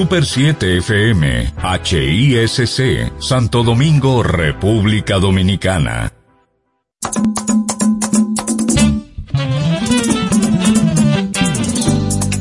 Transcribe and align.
Super 0.00 0.24
7 0.24 0.78
FM, 0.78 1.52
HISC, 1.84 3.20
Santo 3.20 3.62
Domingo, 3.62 4.22
República 4.22 5.18
Dominicana. 5.18 6.10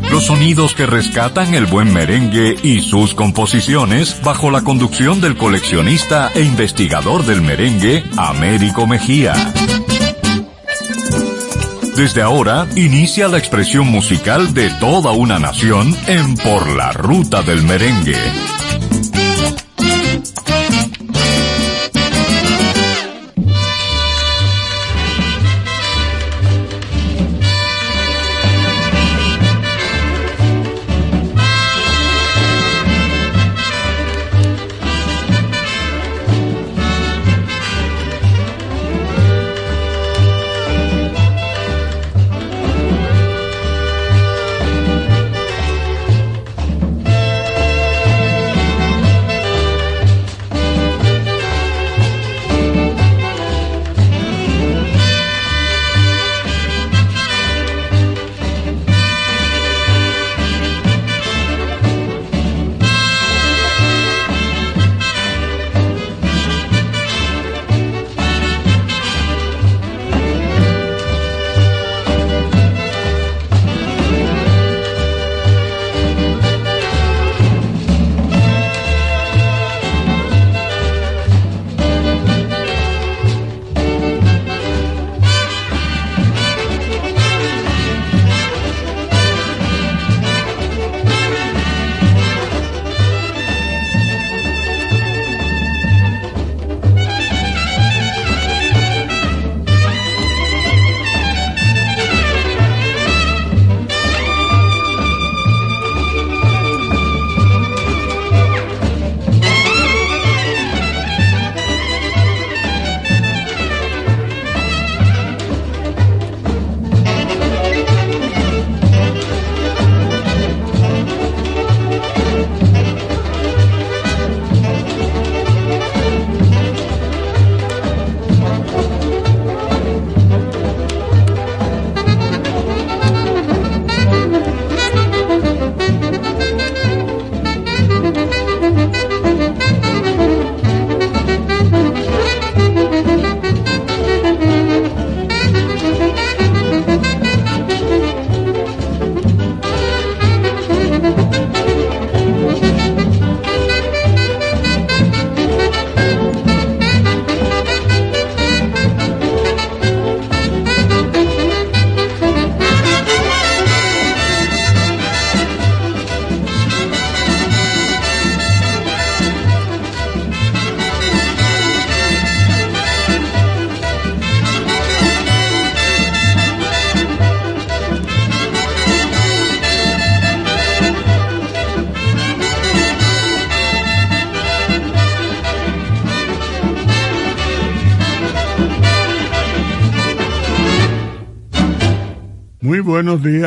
Los 0.10 0.24
sonidos 0.24 0.74
que 0.74 0.86
rescatan 0.86 1.54
el 1.54 1.66
buen 1.66 1.93
merengue 1.93 2.56
y 2.64 2.80
sus 2.80 3.14
composiciones 3.14 4.21
bajo 4.23 4.52
la 4.52 4.62
conducción 4.62 5.20
del 5.20 5.36
coleccionista 5.36 6.32
e 6.34 6.44
investigador 6.44 7.26
del 7.26 7.41
merengue, 7.41 8.05
Américo 8.16 8.88
Mejía. 8.88 9.34
Desde 12.00 12.21
ahora 12.21 12.66
inicia 12.78 13.28
la 13.28 13.38
expresión 13.38 13.86
musical 13.88 14.54
de 14.54 14.70
toda 14.80 15.12
una 15.12 15.38
nación 15.38 15.94
en 16.08 16.38
Por 16.38 16.70
la 16.70 16.94
Ruta 16.94 17.42
del 17.42 17.62
Merengue. 17.64 18.58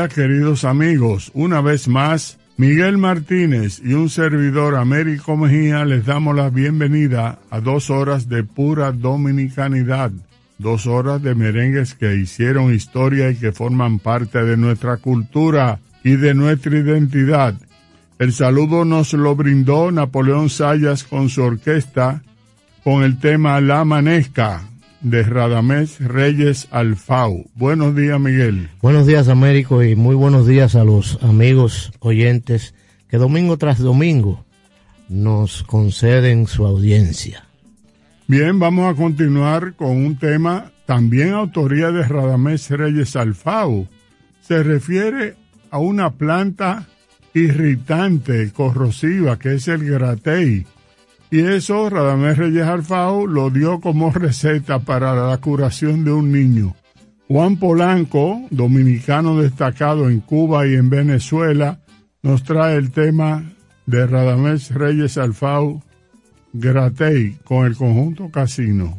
Queridos 0.09 0.65
amigos. 0.65 1.31
Una 1.35 1.61
vez 1.61 1.89
más, 1.89 2.39
Miguel 2.57 2.99
Martínez 2.99 3.81
y 3.85 3.95
un 3.95 4.09
servidor 4.09 4.77
Américo 4.77 5.37
Mejía 5.37 5.85
les 5.85 6.07
damos 6.07 6.35
la 6.37 6.51
bienvenida 6.51 7.39
a 7.51 7.61
dos 7.61 7.91
horas 7.91 8.29
de 8.29 8.45
pura 8.45 8.93
dominicanidad, 8.93 10.11
dos 10.59 10.87
horas 10.87 11.23
de 11.23 11.35
merengues 11.35 11.95
que 11.95 12.15
hicieron 12.15 12.75
historia 12.75 13.31
y 13.31 13.37
que 13.37 13.53
forman 13.53 13.99
parte 13.99 14.43
de 14.45 14.57
nuestra 14.57 14.97
cultura 14.97 15.81
y 16.05 16.17
de 16.17 16.35
nuestra 16.35 16.79
identidad. 16.79 17.55
El 18.19 18.33
saludo 18.33 18.85
nos 18.85 19.13
lo 19.13 19.35
brindó 19.35 19.91
Napoleón 19.91 20.49
Sayas 20.51 21.05
con 21.05 21.29
su 21.29 21.43
orquesta 21.43 22.23
con 22.85 23.03
el 23.05 23.19
tema 23.19 23.61
La 23.61 23.85
Manesca, 23.85 24.63
de 25.03 25.23
Radamés 25.23 26.01
Reyes 26.01 26.69
Alfau. 26.71 27.45
Buenos 27.55 27.95
días, 27.95 28.19
Miguel. 28.21 28.71
Buenos 28.81 29.07
días, 29.07 29.29
Américo, 29.29 29.83
y 29.83 29.97
muy 29.97 30.15
buenos 30.15 30.47
días 30.47 30.75
a 30.75 30.85
los 30.85 31.19
amigos 31.23 31.93
oyentes 32.01 32.75
que 33.09 33.19
domingo 33.19 33.59
tras 33.59 33.79
domingo 33.79 34.45
nos 35.09 35.63
conceden 35.65 36.47
su 36.47 36.65
audiencia. 36.65 37.45
Bien, 38.27 38.59
vamos 38.59 38.91
a 38.91 38.97
continuar 38.97 39.75
con 39.75 39.91
un 39.91 40.17
tema 40.17 40.73
también 40.87 41.35
autoría 41.35 41.91
de 41.91 42.03
Radamés 42.05 42.71
Reyes 42.71 43.17
Alfau. 43.17 43.89
Se 44.41 44.63
refiere 44.63 45.37
a 45.71 45.79
una 45.79 46.13
planta 46.13 46.87
irritante, 47.35 48.53
corrosiva, 48.53 49.39
que 49.39 49.55
es 49.55 49.69
el 49.69 49.85
gratei 49.85 50.67
y 51.33 51.41
eso 51.41 51.89
Radamés 51.89 52.37
Reyes 52.37 52.67
Alfao 52.67 53.27
lo 53.27 53.49
dio 53.49 53.81
como 53.81 54.11
receta 54.13 54.81
para 54.81 55.15
la 55.15 55.39
curación 55.39 56.05
de 56.05 56.13
un 56.13 56.31
niño. 56.31 56.77
Juan 57.27 57.57
Polanco, 57.57 58.43
dominicano 58.51 59.41
destacado 59.41 60.11
en 60.11 60.21
Cuba 60.21 60.67
y 60.67 60.75
en 60.75 60.91
Venezuela, 60.91 61.81
nos 62.21 62.43
trae 62.43 62.77
el 62.77 62.91
tema 62.91 63.51
de 63.87 64.07
Radamés 64.07 64.75
Reyes 64.75 65.17
Alfao 65.17 65.83
Gratei 66.53 67.39
con 67.45 67.65
el 67.65 67.77
conjunto 67.77 68.31
Casino. 68.31 68.99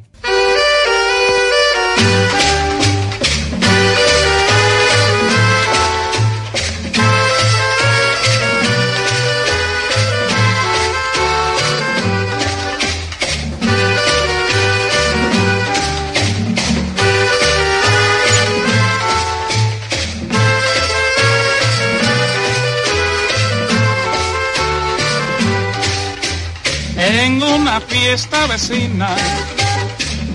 Una 27.73 27.81
fiesta 27.81 28.45
vecina, 28.45 29.09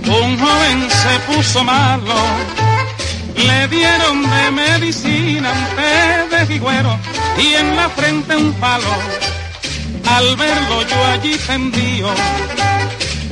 un 0.06 0.38
joven 0.40 0.90
se 0.90 1.32
puso 1.32 1.62
malo. 1.62 2.14
Le 3.36 3.68
dieron 3.68 4.28
de 4.28 4.50
medicina 4.50 5.52
un 5.52 5.76
té 5.76 6.36
de 6.36 6.46
figüero 6.46 6.98
y 7.38 7.54
en 7.54 7.76
la 7.76 7.88
frente 7.90 8.34
un 8.34 8.52
palo. 8.54 8.92
Al 10.16 10.36
verlo 10.36 10.82
yo 10.82 11.04
allí 11.12 11.36
tendido, 11.46 12.10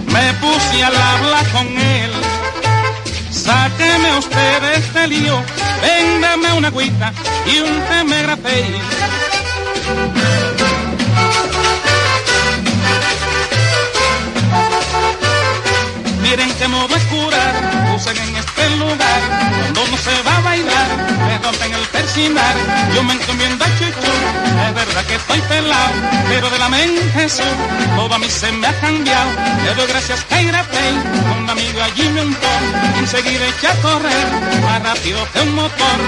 me 0.06 0.34
puse 0.34 0.84
al 0.84 0.94
hablar 0.94 1.48
con 1.50 1.66
él. 1.66 2.12
Sáqueme 3.32 4.18
usted 4.18 4.74
este 4.74 5.08
lío, 5.08 5.42
véndame 5.82 6.52
una 6.52 6.68
agüita 6.68 7.12
y 7.44 7.58
un 7.58 7.80
té 7.88 8.04
Miren 16.28 16.52
qué 16.54 16.66
modo 16.66 16.92
es 16.96 17.04
curar, 17.04 17.54
usen 17.94 18.16
en 18.16 18.34
este 18.34 18.70
lugar, 18.78 19.20
cuando 19.60 19.86
no 19.86 19.96
se 19.96 20.22
va 20.22 20.36
a 20.36 20.40
bailar, 20.40 20.88
me 21.24 21.38
rompen 21.38 21.72
el 21.72 21.86
persinar, 21.86 22.56
yo 22.92 23.04
me 23.04 23.14
encomiendo 23.14 23.64
a 23.64 23.68
Chuchu, 23.78 24.12
es 24.66 24.74
verdad 24.74 25.04
que 25.06 25.14
estoy 25.14 25.40
pelado, 25.42 25.92
pero 26.28 26.50
de 26.50 26.58
la 26.58 26.68
mente 26.68 27.00
Jesús, 27.12 27.44
todo 27.94 28.12
a 28.12 28.18
mí 28.18 28.28
se 28.28 28.50
me 28.50 28.66
ha 28.66 28.74
cambiado, 28.80 29.30
le 29.64 29.74
doy 29.76 29.86
gracias 29.86 30.20
a 30.22 30.24
Kaira 30.24 30.64
Pay, 30.64 30.94
un 31.38 31.48
amigo 31.48 31.80
allí 31.80 32.08
me 32.08 32.22
untó, 32.22 32.48
enseguida 32.98 33.46
echa 33.46 33.70
a 33.70 33.76
correr, 33.76 34.26
más 34.62 34.82
rápido 34.82 35.18
que 35.32 35.40
un 35.42 35.54
motor. 35.54 35.98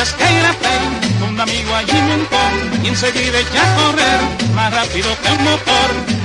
Gracias 0.00 0.18
que 0.18 0.42
la 0.42 0.54
fe, 0.54 1.28
un 1.28 1.38
amigo 1.38 1.74
allí 1.74 1.92
me 1.92 2.14
untó, 2.14 2.36
y 2.82 2.88
enseguida 2.88 3.38
eché 3.38 3.58
a 3.58 3.76
correr, 3.76 4.54
más 4.54 4.72
rápido 4.72 5.08
que 5.22 5.30
un 5.30 5.44
motor. 5.44 6.19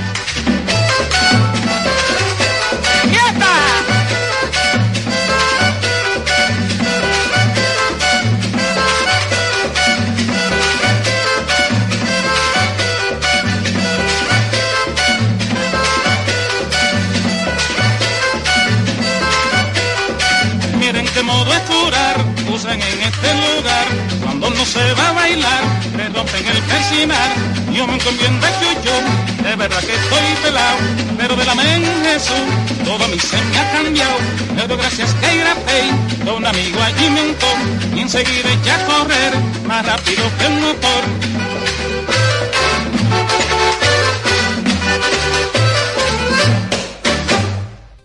Se 24.66 24.92
va 24.94 25.08
a 25.08 25.12
bailar, 25.12 25.62
me 25.96 26.08
rompen 26.08 26.46
el 26.46 26.62
persinar, 26.62 27.30
yo 27.72 27.86
me 27.86 27.94
encomiendo 27.94 28.46
a 28.46 28.50
chuchu, 28.58 28.96
de 29.44 29.56
verdad 29.56 29.80
que 29.80 29.94
estoy 29.94 30.26
pelado, 30.42 30.76
pero 31.16 31.36
de 31.36 31.44
la 31.44 31.54
mente 31.54 31.88
Jesús, 32.04 32.46
todo 32.84 33.08
mí 33.08 33.18
se 33.18 33.36
me 33.36 33.58
ha 33.58 33.72
cambiado, 33.72 34.18
doy 34.66 34.76
gracias 34.76 35.14
que 35.14 36.24
con 36.24 36.34
un 36.36 36.46
amigo 36.46 36.82
allí 36.82 37.10
me 37.10 37.22
untó, 37.22 37.46
y 37.94 38.00
enseguida 38.00 38.52
eché 38.52 38.72
a 38.72 38.84
correr, 38.86 39.32
más 39.66 39.86
rápido 39.86 40.24
que 40.38 40.46
un 40.46 40.60
motor. 40.60 41.35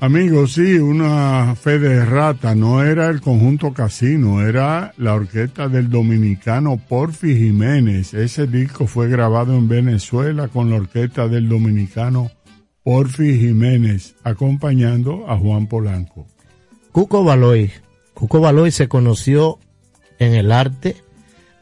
Amigos, 0.04 0.54
sí, 0.54 0.80
una 0.80 1.56
fe 1.56 1.78
de 1.78 2.04
rata, 2.04 2.56
no 2.56 2.84
era 2.84 3.08
el 3.10 3.22
conjunto 3.22 3.72
casino, 3.72 4.42
era 4.42 4.96
la 4.98 5.14
orquesta 5.14 5.68
del 5.68 5.92
dominicano 5.92 6.78
Porfi 6.78 7.38
Jiménez. 7.38 8.16
Ese 8.16 8.48
disco 8.48 8.88
fue 8.88 9.10
grabado 9.10 9.56
en 9.56 9.68
Venezuela 9.68 10.48
con 10.48 10.72
la 10.72 10.78
orquesta 10.78 11.28
del 11.28 11.48
dominicano 11.48 12.32
Porfi 12.82 13.38
Jiménez, 13.40 14.16
acompañando 14.24 15.30
a 15.30 15.38
Juan 15.38 15.68
Polanco. 15.68 16.26
Cuco 16.92 17.24
Baloy. 17.24 17.70
Cuco 18.16 18.40
Baloy 18.40 18.72
se 18.72 18.88
conoció 18.88 19.60
en 20.18 20.34
el 20.34 20.52
arte 20.52 20.96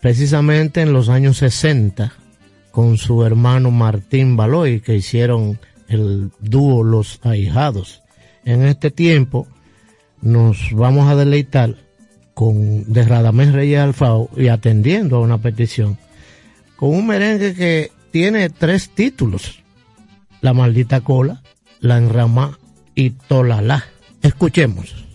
precisamente 0.02 0.80
en 0.80 0.94
los 0.94 1.10
años 1.10 1.36
60 1.40 2.14
con 2.72 2.96
su 2.96 3.26
hermano 3.26 3.70
Martín 3.70 4.38
Baloy, 4.38 4.80
que 4.80 4.96
hicieron 4.96 5.60
el 5.90 6.32
dúo 6.40 6.86
Los 6.86 7.20
Ahijados. 7.26 8.02
En 8.50 8.66
este 8.66 8.90
tiempo 8.90 9.48
nos 10.24 10.72
vamos 10.74 11.08
a 11.08 11.16
deleitar 11.16 11.76
con 12.34 12.92
de 12.92 13.04
Radamés 13.04 13.54
Reyes 13.54 13.80
Alfao 13.80 14.32
y 14.36 14.48
atendiendo 14.48 15.18
a 15.18 15.20
una 15.20 15.38
petición 15.38 16.00
con 16.76 16.90
un 16.90 17.06
merengue 17.06 17.54
que 17.54 17.92
tiene 18.10 18.50
tres 18.50 18.90
títulos: 18.90 19.62
La 20.42 20.56
maldita 20.56 21.02
cola, 21.02 21.44
La 21.80 21.98
enrama 21.98 22.58
y 22.96 23.12
Tolala. 23.12 23.84
Escuchemos. 24.24 25.09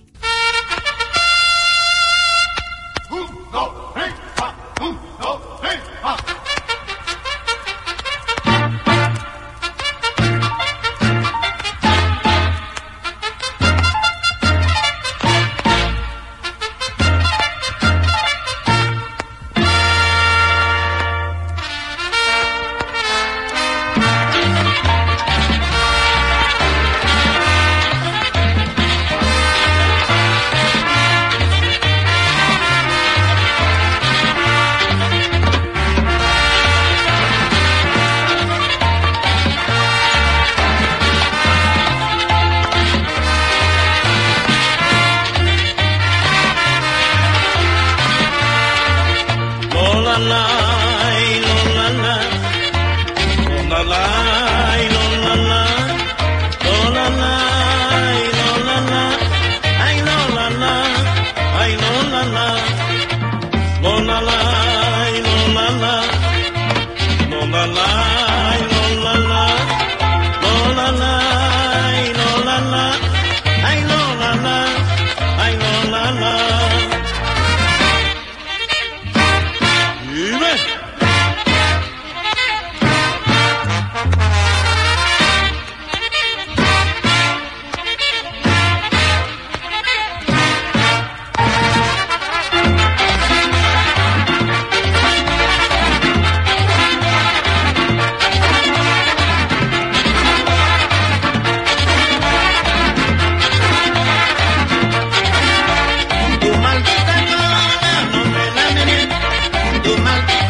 Tu 110.05 110.44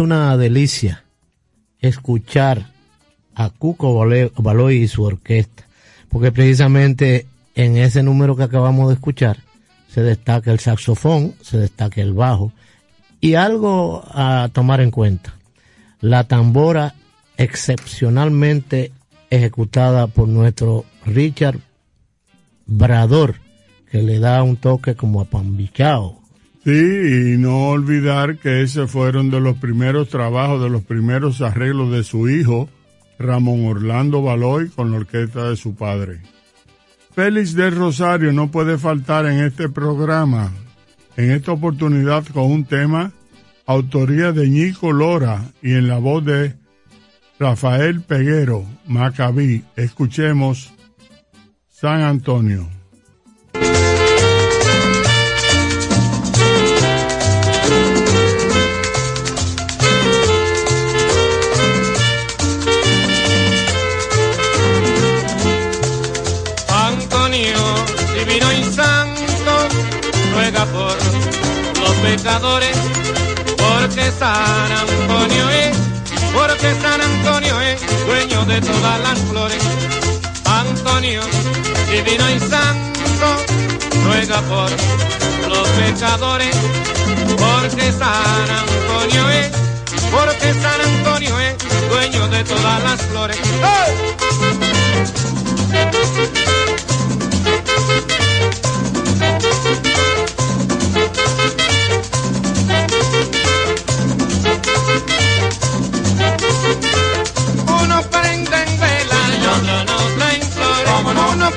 una 0.00 0.36
delicia 0.36 1.04
escuchar 1.78 2.66
a 3.34 3.50
Cuco 3.50 3.94
Baloy 3.94 4.76
y 4.76 4.88
su 4.88 5.04
orquesta, 5.04 5.66
porque 6.08 6.32
precisamente 6.32 7.26
en 7.54 7.76
ese 7.76 8.02
número 8.02 8.36
que 8.36 8.42
acabamos 8.42 8.88
de 8.88 8.94
escuchar 8.94 9.38
se 9.88 10.02
destaca 10.02 10.52
el 10.52 10.60
saxofón, 10.60 11.34
se 11.42 11.58
destaca 11.58 12.00
el 12.00 12.12
bajo 12.12 12.52
y 13.20 13.34
algo 13.34 14.04
a 14.08 14.48
tomar 14.52 14.80
en 14.80 14.90
cuenta, 14.90 15.34
la 16.00 16.24
tambora 16.24 16.94
excepcionalmente 17.36 18.92
ejecutada 19.30 20.06
por 20.06 20.28
nuestro 20.28 20.84
Richard 21.06 21.60
Brador, 22.66 23.36
que 23.90 24.02
le 24.02 24.18
da 24.18 24.42
un 24.42 24.56
toque 24.56 24.94
como 24.94 25.20
a 25.20 25.24
pambichao. 25.24 26.19
Sí, 26.64 26.70
y 26.70 27.38
no 27.38 27.68
olvidar 27.68 28.36
que 28.36 28.62
ese 28.62 28.86
fueron 28.86 29.30
de 29.30 29.40
los 29.40 29.56
primeros 29.56 30.08
trabajos, 30.08 30.62
de 30.62 30.68
los 30.68 30.82
primeros 30.82 31.40
arreglos 31.40 31.90
de 31.90 32.04
su 32.04 32.28
hijo, 32.28 32.68
Ramón 33.18 33.64
Orlando 33.66 34.22
Baloy, 34.22 34.68
con 34.68 34.90
la 34.90 34.98
orquesta 34.98 35.48
de 35.48 35.56
su 35.56 35.74
padre. 35.74 36.20
Félix 37.14 37.54
del 37.54 37.74
Rosario 37.76 38.32
no 38.32 38.50
puede 38.50 38.78
faltar 38.78 39.26
en 39.26 39.40
este 39.40 39.68
programa, 39.68 40.52
en 41.16 41.32
esta 41.32 41.52
oportunidad 41.52 42.26
con 42.26 42.44
un 42.44 42.64
tema, 42.64 43.12
autoría 43.66 44.32
de 44.32 44.48
Ñico 44.48 44.92
Lora 44.92 45.52
y 45.62 45.72
en 45.72 45.88
la 45.88 45.98
voz 45.98 46.24
de 46.24 46.54
Rafael 47.38 48.02
Peguero, 48.02 48.64
Macabí. 48.86 49.64
Escuchemos 49.76 50.72
San. 51.68 52.02
Antonio, 52.02 52.68
pecadores, 72.02 72.76
porque 73.56 74.10
San 74.18 74.72
Antonio 74.72 75.50
es, 75.50 75.76
porque 76.32 76.74
San 76.80 77.00
Antonio 77.00 77.60
es 77.60 77.80
dueño 78.06 78.44
de 78.44 78.60
todas 78.60 79.00
las 79.00 79.18
flores. 79.30 79.62
Antonio, 80.44 81.22
divino 81.90 82.30
y 82.30 82.40
santo, 82.40 83.26
ruega 84.04 84.40
por 84.42 84.70
los 85.48 85.68
pecadores, 85.68 86.56
porque 87.38 87.92
San 87.92 88.50
Antonio 88.62 89.30
es, 89.30 89.50
porque 90.10 90.54
San 90.54 90.80
Antonio 90.80 91.38
es 91.40 91.56
dueño 91.90 92.28
de 92.28 92.44
todas 92.44 92.82
las 92.82 93.00
flores. 93.02 93.38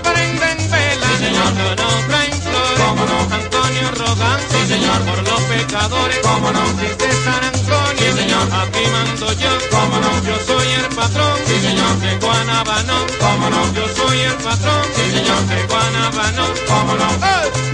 prenden 0.01 0.57
vela. 0.71 1.07
Sí, 1.07 1.25
señor. 1.25 1.53
No, 1.53 1.75
no, 1.75 1.89
flor. 2.47 2.73
Cómo 2.77 3.05
no. 3.05 3.35
Antonio 3.35 3.91
Rodán. 3.91 4.39
Sí, 4.49 4.67
señor. 4.67 4.99
Por 5.03 5.23
los 5.27 5.41
pecadores. 5.41 6.19
Cómo 6.23 6.51
no. 6.51 6.63
Desde 6.73 7.11
San 7.23 7.43
Antonio. 7.43 7.99
Sí, 7.99 8.17
señor. 8.17 8.47
Aquí 8.61 8.83
mando 8.91 9.33
yo. 9.33 9.51
Cómo 9.71 9.97
no. 9.99 10.11
Yo 10.23 10.35
soy 10.45 10.67
el 10.81 10.87
patrón. 10.95 11.37
Sí, 11.45 11.59
señor. 11.59 11.99
De 11.99 12.15
Guanabanón. 12.25 13.05
Cómo 13.19 13.49
no. 13.49 13.73
Yo 13.73 13.87
soy 13.95 14.19
el 14.19 14.35
patrón. 14.35 14.81
Sí, 14.95 15.11
señor. 15.11 15.41
De 15.47 15.63
Guanabanón. 15.67 16.51
Cómo 16.67 16.93
no. 16.95 17.09
¡Eh! 17.25 17.72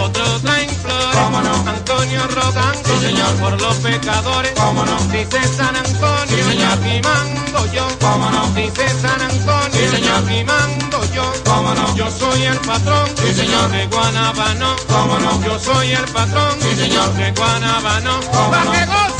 Otro 0.00 0.24
traen 0.40 0.70
flores. 0.70 1.16
¿Cómo 1.16 1.40
no? 1.40 1.54
Antonio 1.68 2.22
rogando 2.28 2.88
sí, 2.88 3.06
señor. 3.06 3.34
por 3.36 3.60
los 3.60 3.76
pecadores. 3.76 4.52
¿Cómo 4.52 4.84
no? 4.84 4.96
Dice 5.12 5.40
San 5.56 5.76
Antonio, 5.76 6.36
sí, 6.36 6.42
señor. 6.42 6.72
aquí 6.72 7.00
mando 7.02 7.72
yo. 7.72 7.88
¿Cómo 8.00 8.30
no? 8.30 8.46
Dice 8.54 8.88
San 9.00 9.20
Antonio, 9.20 9.70
sí, 9.72 9.96
señor. 9.96 10.18
aquí 10.24 10.44
mando 10.44 11.04
yo. 11.14 11.32
¿Cómo 11.44 11.74
no? 11.74 11.96
Yo 11.96 12.10
soy 12.10 12.42
el 12.44 12.58
patrón, 12.58 13.08
sí, 13.16 13.34
señor. 13.34 13.70
de 13.70 13.86
Guanabano. 13.86 14.76
¿Cómo 14.88 15.18
no? 15.18 15.42
Yo 15.44 15.58
soy 15.58 15.92
el 15.92 16.04
patrón, 16.04 16.56
sí, 16.60 16.76
señor. 16.76 17.12
de 17.14 17.32
Guanabano. 17.32 18.20
¡Pa' 18.50 18.70
que 18.72 19.17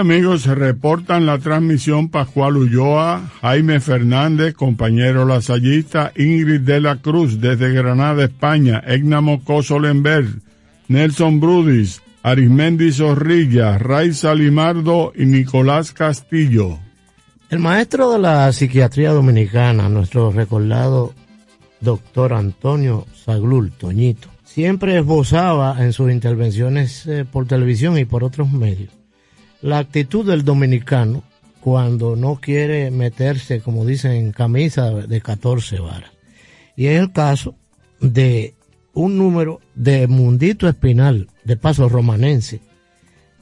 amigos, 0.00 0.42
se 0.42 0.54
reportan 0.54 1.26
la 1.26 1.38
transmisión 1.38 2.08
Pascual 2.08 2.56
Ulloa, 2.56 3.30
Jaime 3.42 3.80
Fernández, 3.80 4.54
compañero 4.54 5.26
lasallista, 5.26 6.12
Ingrid 6.16 6.62
de 6.62 6.80
la 6.80 6.96
Cruz 6.96 7.40
desde 7.40 7.72
Granada, 7.72 8.24
España, 8.24 8.82
Egna 8.86 9.20
Mocoso 9.20 9.78
Lembert, 9.78 10.28
Nelson 10.88 11.38
Brudis, 11.38 12.02
Arismendi 12.22 12.90
Zorrilla, 12.92 13.76
Raiza 13.78 14.34
Limardo 14.34 15.12
y 15.14 15.26
Nicolás 15.26 15.92
Castillo. 15.92 16.78
El 17.50 17.58
maestro 17.58 18.12
de 18.12 18.18
la 18.20 18.50
psiquiatría 18.52 19.12
dominicana, 19.12 19.88
nuestro 19.90 20.32
recordado 20.32 21.12
doctor 21.80 22.32
Antonio 22.32 23.06
Saglul, 23.14 23.72
Toñito, 23.72 24.28
siempre 24.44 24.98
esbozaba 24.98 25.76
en 25.84 25.92
sus 25.92 26.10
intervenciones 26.10 27.06
eh, 27.06 27.26
por 27.30 27.46
televisión 27.46 27.98
y 27.98 28.06
por 28.06 28.24
otros 28.24 28.50
medios 28.50 28.99
la 29.62 29.78
actitud 29.78 30.26
del 30.26 30.44
dominicano 30.44 31.22
cuando 31.60 32.16
no 32.16 32.36
quiere 32.36 32.90
meterse, 32.90 33.60
como 33.60 33.84
dicen, 33.84 34.12
en 34.12 34.32
camisa 34.32 34.90
de 34.90 35.20
14 35.20 35.78
varas. 35.80 36.10
Y 36.76 36.86
es 36.86 37.00
el 37.00 37.12
caso 37.12 37.54
de 38.00 38.54
un 38.94 39.18
número 39.18 39.60
de 39.74 40.06
Mundito 40.06 40.68
Espinal, 40.68 41.28
de 41.44 41.56
Paso 41.56 41.88
Romanense, 41.88 42.60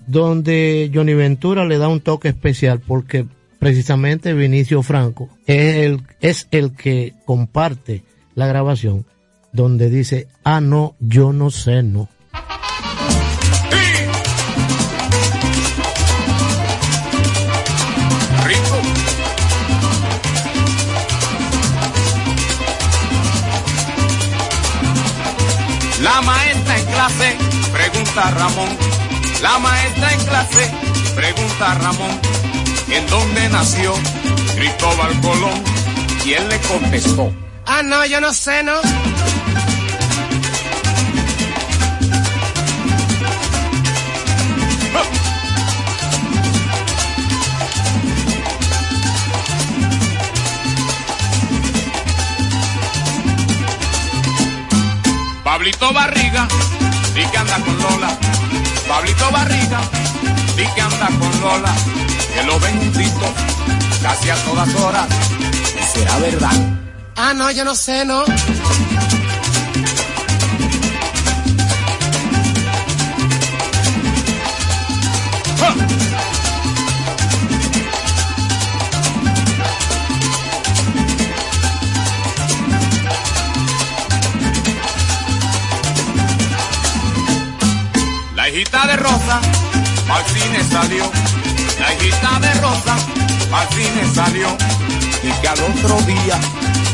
donde 0.07 0.91
Johnny 0.93 1.15
Ventura 1.15 1.65
le 1.65 1.79
da 1.79 1.89
un 1.89 2.01
toque 2.01 2.29
especial 2.29 2.81
porque 2.81 3.27
precisamente 3.59 4.35
Vinicio 4.35 4.83
Franco 4.83 5.29
es 5.47 5.77
el, 5.77 6.03
es 6.21 6.49
el 6.51 6.73
que 6.73 7.15
comparte 7.25 8.03
la 8.35 8.47
grabación 8.47 9.05
donde 9.53 9.91
dice, 9.91 10.29
ah, 10.45 10.61
no, 10.61 10.95
yo 11.01 11.33
no 11.33 11.51
sé, 11.51 11.83
no. 11.83 12.09
Pregunta 28.19 28.31
Ramón. 28.31 28.69
La 29.43 29.59
maestra 29.59 30.13
en 30.13 30.25
clase 30.25 30.73
pregunta 31.15 31.73
a 31.73 31.75
Ramón. 31.77 32.21
¿En 32.91 33.07
dónde 33.07 33.49
nació 33.49 33.95
Cristóbal 34.57 35.21
Colón? 35.21 35.63
Y 36.25 36.33
él 36.33 36.49
le 36.49 36.59
contestó. 36.61 37.33
Ah, 37.67 37.83
no, 37.83 38.05
yo 38.07 38.21
no 38.21 38.33
sé, 38.33 38.63
¿no? 38.63 38.81
Anda 57.53 57.65
con 57.65 57.79
Lola. 57.79 58.19
Pablito 58.89 59.31
Barriga, 59.31 59.81
di 60.57 60.67
que 60.75 60.81
anda 60.81 61.07
con 61.07 61.41
Lola. 61.41 61.75
Que 62.35 62.43
lo 62.45 62.61
juntitos 62.61 63.31
casi 64.03 64.31
a 64.31 64.37
todas 64.45 64.75
horas. 64.75 65.07
¿Será 65.93 66.19
verdad? 66.19 66.79
Ah, 67.17 67.35
no, 67.35 67.51
yo 67.51 67.65
no 67.65 67.75
sé, 67.75 68.05
¿no? 68.05 68.25
Hijita 88.59 88.87
de 88.89 88.97
Rosa, 88.97 89.41
al 90.11 90.25
cine 90.27 90.65
salió. 90.65 91.11
La 91.79 91.95
hijita 91.95 92.41
de 92.41 92.55
Rosa, 92.55 92.97
al 93.53 93.69
cine 93.69 94.13
salió. 94.13 94.49
Y 95.23 95.31
que 95.41 95.49
al 95.49 95.61
otro 95.61 95.97
día 96.03 96.41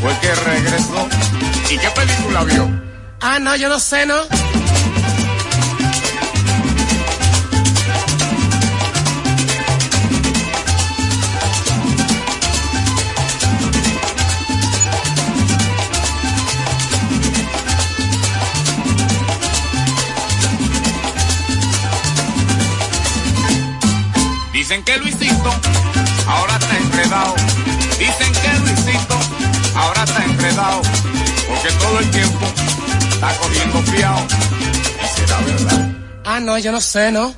fue 0.03 0.13
que 0.21 0.35
regresó. 0.35 1.09
¿Y 1.71 1.79
qué 1.79 1.89
película 1.91 2.45
vio? 2.45 2.69
Ah, 3.21 3.39
no, 3.39 3.57
yo 3.57 3.71
no 3.71 3.81
sé, 3.81 4.05
¿no? 4.05 4.15
Dicen 24.65 24.83
que 24.83 24.97
Luisito 24.97 25.51
ahora 26.27 26.57
está 26.57 26.79
enredado. 26.79 27.35
Dicen 27.99 28.33
que 28.33 28.59
Luisito 28.61 29.19
ahora 29.75 30.05
está 30.05 30.25
enredado. 30.25 30.81
Porque 31.47 31.69
todo 31.73 31.99
el 31.99 32.11
tiempo 32.11 32.47
está 33.13 33.37
corriendo 33.37 33.83
fiado. 33.83 34.27
¿Y 35.03 35.21
será 35.21 35.39
verdad? 35.43 35.91
Ah, 36.25 36.41
no, 36.41 36.57
yo 36.57 36.73
no 36.73 36.81
sé, 36.81 37.13
¿no? 37.13 37.35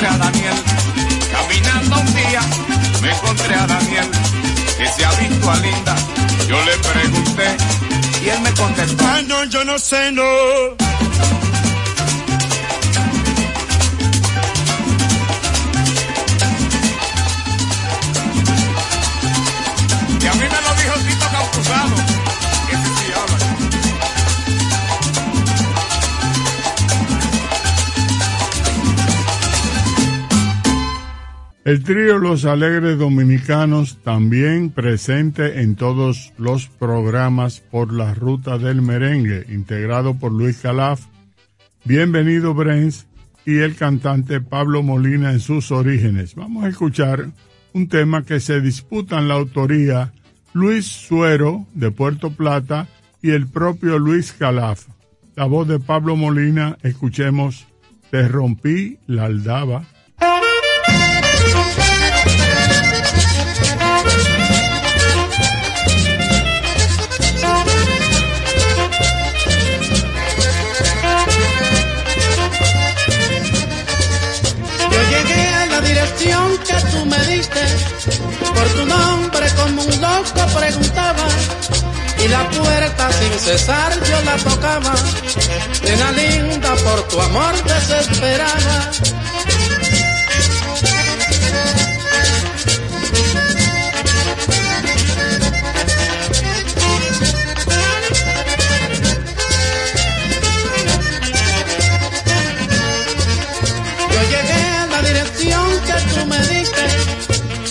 Encontré 0.00 0.08
a 0.08 0.18
Daniel. 0.18 0.54
Caminando 1.30 2.00
un 2.00 2.14
día 2.14 2.40
me 3.02 3.10
encontré 3.10 3.54
a 3.54 3.66
Daniel. 3.66 4.10
Que 4.78 4.86
se 4.86 5.04
ha 5.04 5.10
visto 5.12 5.50
a 5.50 5.56
Linda. 5.56 5.96
Yo 6.48 6.56
le 6.64 6.76
pregunté 6.78 7.56
y 8.24 8.28
él 8.28 8.40
me 8.40 8.52
contestó. 8.54 9.04
Ah, 9.06 9.20
no, 9.26 9.44
yo 9.44 9.64
no 9.64 9.78
sé, 9.78 10.12
no. 10.12 10.22
El 31.70 31.84
trío 31.84 32.18
Los 32.18 32.46
Alegres 32.46 32.98
Dominicanos 32.98 33.98
también 34.02 34.70
presente 34.70 35.60
en 35.60 35.76
todos 35.76 36.32
los 36.36 36.66
programas 36.66 37.60
por 37.60 37.92
la 37.92 38.12
ruta 38.12 38.58
del 38.58 38.82
merengue, 38.82 39.46
integrado 39.48 40.18
por 40.18 40.32
Luis 40.32 40.58
Calaf, 40.58 41.02
Bienvenido 41.84 42.54
Brens 42.54 43.06
y 43.46 43.58
el 43.58 43.76
cantante 43.76 44.40
Pablo 44.40 44.82
Molina 44.82 45.30
en 45.30 45.38
sus 45.38 45.70
orígenes. 45.70 46.34
Vamos 46.34 46.64
a 46.64 46.68
escuchar 46.68 47.30
un 47.72 47.86
tema 47.86 48.24
que 48.24 48.40
se 48.40 48.60
disputan 48.60 49.28
la 49.28 49.34
autoría 49.34 50.12
Luis 50.52 50.86
Suero 50.86 51.68
de 51.72 51.92
Puerto 51.92 52.32
Plata 52.32 52.88
y 53.22 53.30
el 53.30 53.46
propio 53.46 54.00
Luis 54.00 54.32
Calaf. 54.32 54.88
La 55.36 55.44
voz 55.44 55.68
de 55.68 55.78
Pablo 55.78 56.16
Molina, 56.16 56.78
escuchemos 56.82 57.68
Te 58.10 58.26
rompí 58.26 58.98
la 59.06 59.26
aldaba. 59.26 59.84
La 82.30 82.48
puerta 82.48 83.12
sin 83.12 83.32
cesar 83.38 83.92
yo 84.08 84.20
la 84.22 84.36
tocaba, 84.36 84.94
nena 85.82 86.12
linda 86.12 86.74
por 86.76 87.02
tu 87.08 87.20
amor 87.20 87.54
desesperada. 87.64 88.90
Yo 104.12 104.20
llegué 104.32 104.62
a 104.82 104.86
la 104.86 105.02
dirección 105.02 105.66
que 105.86 105.96
tú 106.14 106.26
me 106.26 106.38
diste, 106.46 106.86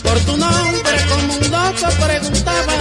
por 0.03 0.19
tu 0.21 0.37
nombre 0.37 0.97
como 1.09 1.33
un 1.33 1.51
loco 1.51 1.87
preguntaba, 2.05 2.73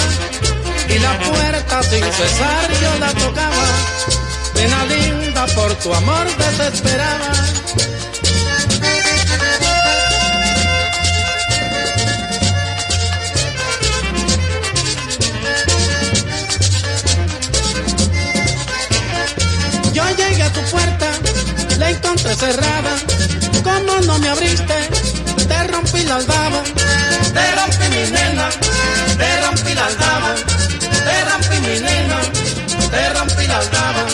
la 1.08 1.18
puerta 1.18 1.82
sin 1.82 2.04
cesar 2.18 2.70
yo 2.82 2.98
la 2.98 3.12
tocaba, 3.12 3.66
nena 4.54 4.84
linda 4.86 5.46
por 5.46 5.74
tu 5.76 5.94
amor 5.94 6.26
desesperaba. 6.36 7.32
Yo 19.92 20.04
llegué 20.16 20.42
a 20.42 20.52
tu 20.52 20.60
puerta, 20.70 21.08
la 21.78 21.90
encontré 21.90 22.34
cerrada. 22.34 22.92
¿Cómo 23.64 24.00
no 24.06 24.18
me 24.18 24.28
abriste? 24.28 24.76
Te 25.48 25.64
rompí 25.68 26.02
la 26.02 26.16
aldaba. 26.16 26.62
Te 27.36 27.44
rompí 27.58 27.86
mi 27.94 28.10
nena, 28.12 28.48
te 29.20 29.40
rompí 29.42 29.74
la 29.74 29.86
aldaba. 29.86 30.57
Te 31.08 31.24
rompí 31.24 31.60
mi 31.66 31.80
nena, 31.80 32.20
te 32.90 33.08
rompí 33.14 33.46
la 33.46 33.58
aldaba. 33.58 34.04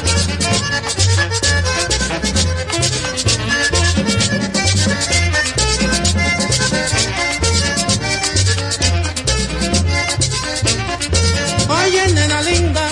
Oye, 11.68 12.08
nena 12.14 12.42
linda, 12.42 12.86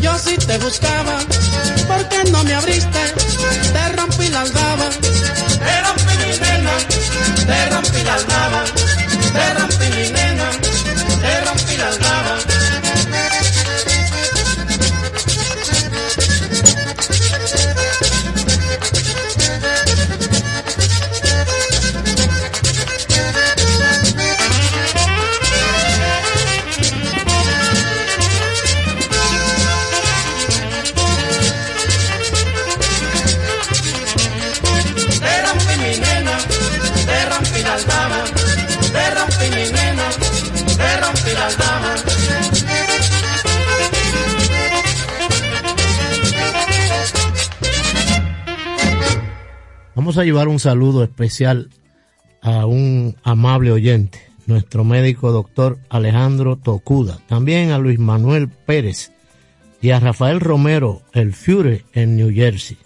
yo 0.00 0.18
sí 0.18 0.36
te 0.36 0.58
buscaba. 0.58 1.18
¿Por 1.88 2.08
qué 2.10 2.30
no 2.30 2.44
me 2.44 2.54
abriste? 2.54 3.02
Te 3.72 3.88
rompí 3.96 4.28
la 4.28 4.42
aldaba. 4.42 4.90
Te 5.66 5.74
rompí 5.86 6.14
mi 6.22 6.32
nena, 6.44 6.74
te 7.48 7.70
rompí 7.70 8.02
la 8.04 8.14
aldaba. 8.14 8.64
Te 9.32 9.54
rompí 9.54 9.86
mi 9.96 10.10
nena, 10.10 10.29
Vamos 50.10 50.22
a 50.22 50.24
llevar 50.24 50.48
un 50.48 50.58
saludo 50.58 51.04
especial 51.04 51.70
a 52.42 52.66
un 52.66 53.14
amable 53.22 53.70
oyente, 53.70 54.18
nuestro 54.46 54.82
médico 54.82 55.30
doctor 55.30 55.78
Alejandro 55.88 56.56
Tocuda, 56.56 57.20
también 57.28 57.70
a 57.70 57.78
Luis 57.78 58.00
Manuel 58.00 58.48
Pérez 58.48 59.12
y 59.80 59.90
a 59.90 60.00
Rafael 60.00 60.40
Romero, 60.40 61.02
el 61.12 61.32
Führer 61.32 61.84
en 61.92 62.16
New 62.16 62.34
Jersey. 62.34 62.76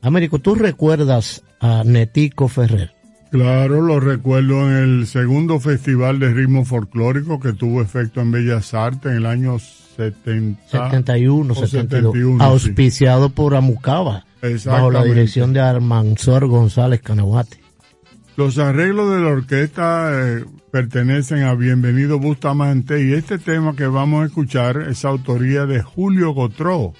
Américo, 0.00 0.38
¿tú 0.38 0.54
recuerdas 0.54 1.42
a 1.60 1.84
Netico 1.84 2.48
Ferrer? 2.48 2.94
Claro, 3.30 3.82
lo 3.82 4.00
recuerdo 4.00 4.66
en 4.66 4.76
el 4.76 5.06
segundo 5.08 5.60
Festival 5.60 6.20
de 6.20 6.32
Ritmo 6.32 6.64
Folclórico 6.64 7.38
que 7.38 7.52
tuvo 7.52 7.82
efecto 7.82 8.22
en 8.22 8.30
Bellas 8.30 8.72
Artes 8.72 9.12
en 9.12 9.18
el 9.18 9.26
año 9.26 9.58
70, 9.58 10.62
71, 10.70 11.52
o 11.52 11.54
72, 11.54 12.12
71, 12.14 12.38
sí. 12.38 12.50
auspiciado 12.50 13.28
por 13.28 13.54
Amucaba, 13.54 14.24
bajo 14.64 14.90
la 14.90 15.04
dirección 15.04 15.52
de 15.52 15.60
Armansor 15.60 16.46
González 16.46 17.00
Canahuate. 17.02 17.58
Los 18.36 18.58
arreglos 18.58 19.12
de 19.12 19.20
la 19.20 19.28
orquesta 19.28 20.10
eh, 20.12 20.44
pertenecen 20.72 21.42
a 21.42 21.54
Bienvenido 21.54 22.18
Bustamante 22.18 23.04
y 23.04 23.12
este 23.12 23.38
tema 23.38 23.76
que 23.76 23.86
vamos 23.86 24.22
a 24.22 24.26
escuchar 24.26 24.82
es 24.88 25.04
autoría 25.04 25.66
de 25.66 25.82
Julio 25.82 26.32
Gotró, 26.32 26.94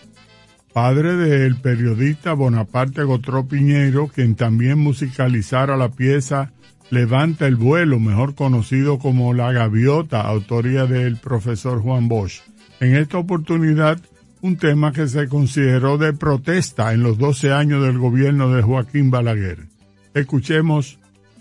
padre 0.73 1.17
del 1.17 1.57
periodista 1.57 2.35
Bonaparte 2.35 3.05
Gotró 3.05 3.47
Piñeiro, 3.47 4.09
quien 4.09 4.35
también 4.35 4.79
musicalizara 4.79 5.77
la 5.77 5.89
pieza 5.91 6.53
Levanta 6.91 7.47
el 7.47 7.55
vuelo, 7.55 8.01
mejor 8.01 8.35
conocido 8.35 8.99
como 8.99 9.33
La 9.33 9.53
Gaviota, 9.53 10.23
autoría 10.23 10.87
del 10.87 11.19
profesor 11.19 11.81
Juan 11.81 12.09
Bosch. 12.09 12.43
En 12.81 12.97
esta 12.97 13.17
oportunidad, 13.17 14.01
un 14.43 14.57
tema 14.57 14.93
que 14.93 15.07
se 15.09 15.29
consideró 15.29 15.99
de 15.99 16.13
protesta 16.13 16.93
en 16.93 17.03
los 17.03 17.19
12 17.19 17.53
años 17.53 17.83
del 17.83 17.99
gobierno 17.99 18.51
de 18.51 18.63
Joaquín 18.63 19.11
Balaguer. 19.11 19.67
Escuchemos 20.15 20.99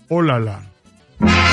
Hola 0.08 0.40
la. 0.40 1.49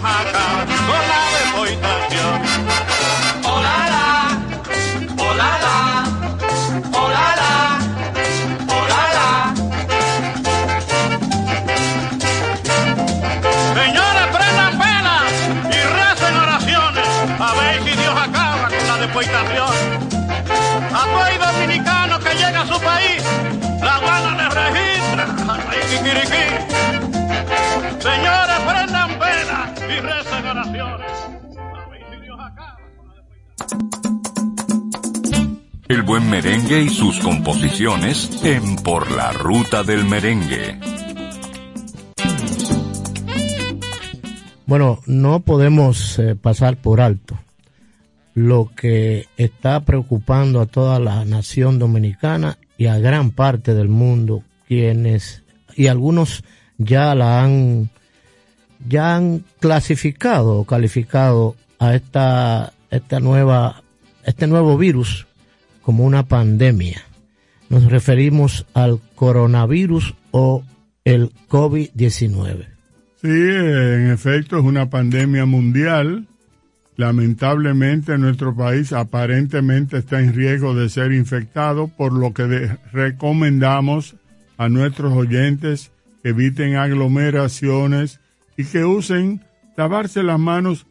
Si 0.00 0.06
Dios 0.06 0.69
merengue 36.30 36.82
y 36.82 36.88
sus 36.88 37.18
composiciones 37.18 38.44
en 38.44 38.76
Por 38.76 39.10
la 39.10 39.32
Ruta 39.32 39.82
del 39.82 40.04
Merengue. 40.04 40.78
Bueno, 44.64 45.00
no 45.06 45.40
podemos 45.40 46.20
eh, 46.20 46.36
pasar 46.36 46.76
por 46.76 47.00
alto 47.00 47.36
lo 48.34 48.70
que 48.76 49.26
está 49.36 49.80
preocupando 49.80 50.60
a 50.60 50.66
toda 50.66 51.00
la 51.00 51.24
nación 51.24 51.80
dominicana 51.80 52.58
y 52.78 52.86
a 52.86 53.00
gran 53.00 53.32
parte 53.32 53.74
del 53.74 53.88
mundo, 53.88 54.44
quienes 54.68 55.42
y 55.74 55.88
algunos 55.88 56.44
ya 56.78 57.12
la 57.16 57.42
han 57.42 57.90
ya 58.88 59.16
han 59.16 59.44
clasificado 59.58 60.60
o 60.60 60.64
calificado 60.64 61.56
a 61.80 61.96
esta 61.96 62.72
esta 62.92 63.18
nueva 63.18 63.82
este 64.24 64.46
nuevo 64.46 64.78
virus 64.78 65.26
como 65.90 66.04
una 66.04 66.22
pandemia. 66.22 67.02
Nos 67.68 67.90
referimos 67.90 68.64
al 68.74 69.00
coronavirus 69.16 70.14
o 70.30 70.62
el 71.04 71.32
COVID-19. 71.48 72.66
Sí, 73.20 73.28
en 73.28 74.10
efecto 74.12 74.56
es 74.56 74.64
una 74.64 74.88
pandemia 74.88 75.46
mundial. 75.46 76.28
Lamentablemente 76.94 78.18
nuestro 78.18 78.54
país 78.54 78.92
aparentemente 78.92 79.96
está 79.96 80.20
en 80.20 80.32
riesgo 80.32 80.76
de 80.76 80.88
ser 80.90 81.10
infectado, 81.10 81.88
por 81.88 82.12
lo 82.12 82.32
que 82.32 82.70
recomendamos 82.92 84.14
a 84.58 84.68
nuestros 84.68 85.12
oyentes 85.12 85.90
que 86.22 86.28
eviten 86.28 86.76
aglomeraciones 86.76 88.20
y 88.56 88.62
que 88.62 88.84
usen 88.84 89.40
lavarse 89.76 90.22
las 90.22 90.38
manos 90.38 90.86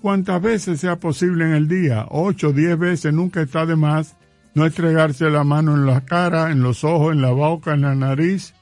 cuantas 0.00 0.40
veces 0.40 0.80
sea 0.80 0.96
posible 0.96 1.44
en 1.44 1.52
el 1.52 1.68
día, 1.68 2.06
ocho, 2.08 2.52
diez 2.52 2.78
veces, 2.78 3.12
nunca 3.12 3.42
está 3.42 3.66
de 3.66 3.76
más, 3.76 4.16
no 4.58 4.66
estregarse 4.66 5.30
la 5.30 5.44
mano 5.44 5.74
en 5.74 5.86
la 5.86 6.00
cara, 6.04 6.50
en 6.50 6.62
los 6.62 6.82
ojos, 6.82 7.12
en 7.12 7.22
la 7.22 7.30
boca, 7.30 7.74
en 7.74 7.82
la 7.82 7.94
nariz 7.94 8.54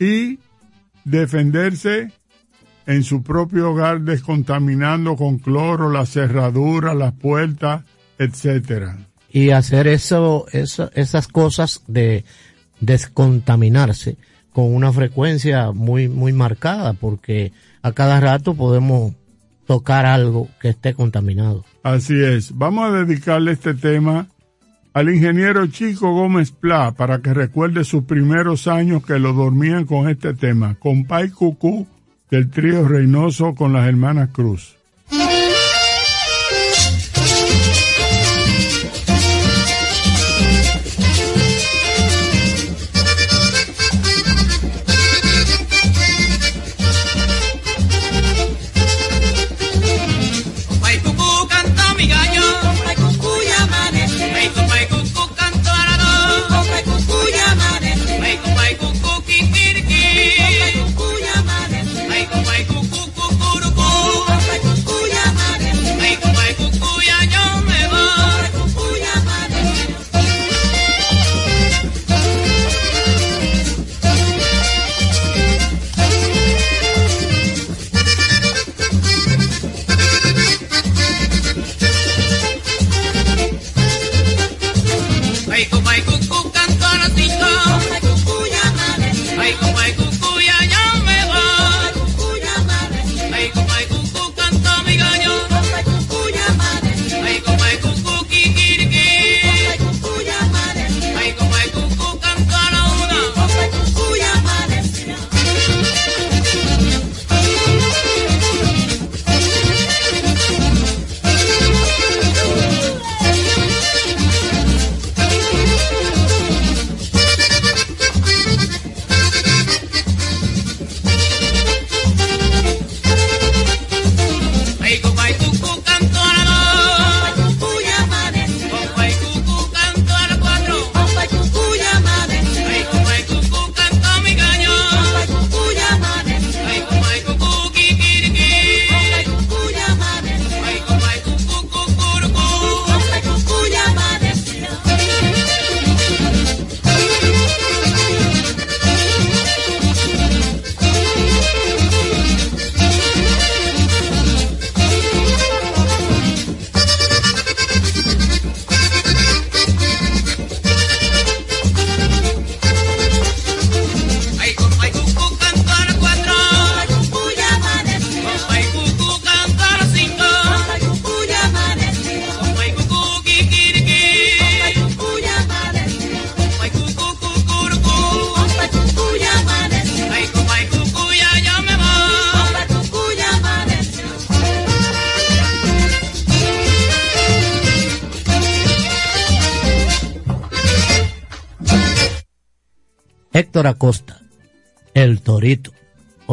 y 0.00 0.38
defenderse 1.04 2.12
en 2.86 3.02
su 3.02 3.22
propio 3.22 3.70
hogar 3.70 4.00
descontaminando 4.00 5.16
con 5.16 5.38
cloro 5.38 5.90
las 5.90 6.10
cerraduras, 6.10 6.96
las 6.96 7.12
puertas, 7.12 7.84
etcétera. 8.18 8.96
y 9.30 9.50
hacer 9.50 9.86
eso, 9.86 10.46
eso, 10.52 10.90
esas 10.94 11.28
cosas 11.28 11.82
de 11.88 12.24
descontaminarse 12.80 14.16
con 14.52 14.72
una 14.74 14.92
frecuencia 14.92 15.72
muy, 15.72 16.08
muy 16.08 16.32
marcada, 16.32 16.94
porque 16.94 17.52
a 17.82 17.92
cada 17.92 18.18
rato 18.18 18.54
podemos 18.54 19.12
tocar 19.66 20.06
algo 20.06 20.48
que 20.60 20.68
esté 20.70 20.94
contaminado. 20.94 21.64
Así 21.82 22.14
es. 22.22 22.56
Vamos 22.56 22.88
a 22.88 23.04
dedicarle 23.04 23.52
este 23.52 23.74
tema 23.74 24.28
al 24.94 25.12
ingeniero 25.12 25.66
Chico 25.66 26.12
Gómez 26.12 26.52
Pla 26.52 26.92
para 26.92 27.20
que 27.20 27.34
recuerde 27.34 27.82
sus 27.82 28.04
primeros 28.04 28.68
años 28.68 29.04
que 29.04 29.18
lo 29.18 29.32
dormían 29.32 29.86
con 29.86 30.08
este 30.08 30.34
tema, 30.34 30.76
con 30.76 31.04
Pai 31.04 31.30
Cucú 31.30 31.86
del 32.30 32.48
trío 32.48 32.86
Reynoso 32.86 33.54
con 33.56 33.72
las 33.72 33.88
hermanas 33.88 34.30
Cruz. 34.32 34.76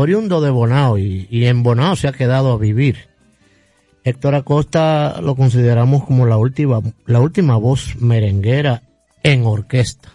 Oriundo 0.01 0.41
de 0.41 0.49
Bonao 0.49 0.97
y, 0.97 1.27
en 1.45 1.63
Bonao 1.63 1.95
se 1.95 2.07
ha 2.07 2.11
quedado 2.11 2.51
a 2.51 2.57
vivir. 2.57 3.09
Héctor 4.03 4.35
Acosta 4.35 5.21
lo 5.21 5.35
consideramos 5.35 6.03
como 6.05 6.25
la 6.25 6.37
última, 6.37 6.81
la 7.05 7.19
última 7.19 7.55
voz 7.55 7.95
merenguera 7.99 8.81
en 9.23 9.45
orquesta. 9.45 10.09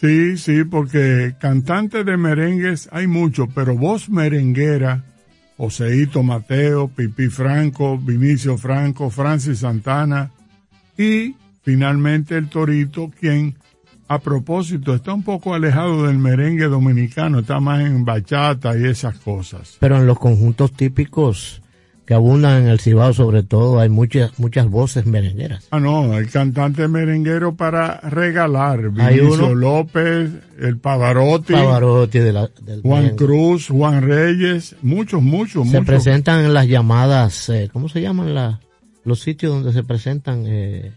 Sí, 0.00 0.36
sí, 0.36 0.64
porque 0.64 1.34
cantantes 1.38 2.04
de 2.04 2.16
merengues 2.16 2.88
hay 2.92 3.06
muchos, 3.06 3.48
pero 3.54 3.76
voz 3.76 4.08
merenguera, 4.08 5.04
Joseito 5.56 6.22
Mateo, 6.22 6.88
Pipí 6.88 7.28
Franco, 7.28 7.98
Vinicio 7.98 8.58
Franco, 8.58 9.10
Francis 9.10 9.60
Santana 9.60 10.30
y 10.96 11.36
finalmente 11.62 12.36
el 12.36 12.48
Torito, 12.48 13.10
quien 13.10 13.56
a 14.14 14.18
propósito 14.20 14.94
está 14.94 15.12
un 15.14 15.22
poco 15.22 15.54
alejado 15.54 16.06
del 16.06 16.18
merengue 16.18 16.64
dominicano, 16.66 17.40
está 17.40 17.60
más 17.60 17.80
en 17.80 18.04
bachata 18.04 18.76
y 18.78 18.84
esas 18.84 19.16
cosas. 19.18 19.76
Pero 19.80 19.96
en 19.98 20.06
los 20.06 20.18
conjuntos 20.18 20.72
típicos 20.72 21.60
que 22.04 22.14
abundan 22.14 22.62
en 22.62 22.68
el 22.68 22.80
Cibao 22.80 23.12
sobre 23.12 23.44
todo 23.44 23.78
hay 23.78 23.88
muchas, 23.88 24.36
muchas 24.38 24.68
voces 24.68 25.06
merengueras. 25.06 25.68
Ah, 25.70 25.78
no, 25.78 26.18
el 26.18 26.28
cantante 26.30 26.88
merenguero 26.88 27.54
para 27.54 28.00
regalar, 28.00 28.90
Vinicio 28.90 29.54
López, 29.54 30.30
el 30.58 30.78
Pavarotti, 30.78 31.52
Pavarotti 31.52 32.18
de 32.18 32.32
la- 32.32 32.50
del 32.60 32.82
Juan 32.82 33.02
merengue. 33.04 33.24
Cruz, 33.24 33.68
Juan 33.68 34.02
Reyes, 34.02 34.74
muchos, 34.82 35.22
muchos, 35.22 35.64
Se 35.68 35.78
muchos. 35.78 35.86
presentan 35.86 36.44
en 36.44 36.52
las 36.54 36.66
llamadas, 36.66 37.48
eh, 37.50 37.70
¿cómo 37.72 37.88
se 37.88 38.00
llaman 38.02 38.34
la- 38.34 38.58
los 39.04 39.20
sitios 39.20 39.52
donde 39.54 39.72
se 39.72 39.84
presentan 39.84 40.42
eh, 40.46 40.92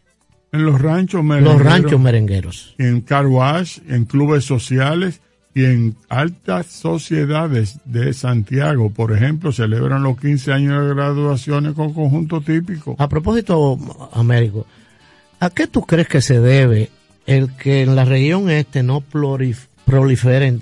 En 0.56 0.66
los 0.66 0.82
ranchos 0.82 1.24
merengueros. 1.24 1.62
los 1.62 1.72
ranchos 1.72 2.00
merengueros? 2.00 2.76
en 2.78 3.02
car 3.02 3.28
wash, 3.28 3.80
en 3.88 4.06
clubes 4.06 4.46
sociales 4.46 5.22
y 5.54 5.64
en 5.64 5.96
altas 6.10 6.68
sociedades 6.68 7.80
de 7.86 8.14
Santiago. 8.14 8.90
Por 8.90 9.14
ejemplo, 9.14 9.52
celebran 9.54 10.04
los 10.04 10.20
15 10.20 10.52
años 10.52 10.88
de 10.88 10.94
graduaciones 10.94 11.74
con 11.74 11.94
conjunto 11.94 12.42
típico. 12.42 12.96
A 13.00 13.08
propósito, 13.08 13.80
Américo, 14.12 14.68
¿a 15.40 15.50
qué 15.50 15.68
tú 15.68 15.82
crees 15.82 16.10
que 16.10 16.22
se 16.22 16.40
debe 16.40 16.90
el 17.26 17.56
que 17.56 17.84
en 17.84 17.96
la 17.96 18.04
región 18.04 18.50
este 18.50 18.84
no 18.84 19.02
proliferen 19.02 20.62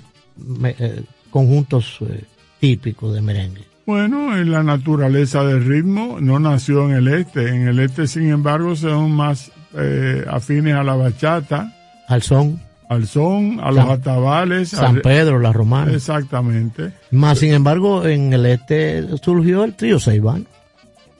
eh, 0.64 1.02
conjuntos 1.30 1.98
eh, 2.02 2.24
típicos 2.60 3.12
de 3.14 3.20
merengue? 3.20 3.64
Bueno, 3.86 4.38
en 4.38 4.50
la 4.50 4.62
naturaleza 4.62 5.44
del 5.44 5.64
ritmo 5.64 6.18
no 6.20 6.38
nació 6.38 6.88
en 6.88 6.96
el 6.96 7.08
este. 7.08 7.48
En 7.48 7.68
el 7.68 7.80
este, 7.80 8.06
sin 8.06 8.30
embargo, 8.30 8.76
son 8.76 9.10
más 9.10 9.52
eh, 9.76 10.24
afines 10.30 10.74
a 10.74 10.82
la 10.84 10.94
bachata, 10.94 11.72
Al 12.08 12.22
son, 12.22 12.60
al 12.88 13.06
son, 13.06 13.60
a 13.62 13.70
los 13.70 13.88
atabales. 13.88 14.70
San 14.70 14.96
al- 14.96 15.00
Pedro, 15.02 15.38
la 15.38 15.52
Romana. 15.52 15.92
Exactamente. 15.92 16.92
Más 17.10 17.38
sin 17.38 17.52
embargo, 17.52 18.06
en 18.06 18.32
el 18.32 18.46
este 18.46 19.04
surgió 19.22 19.64
el 19.64 19.74
trío 19.74 19.98
Ceibán. 19.98 20.46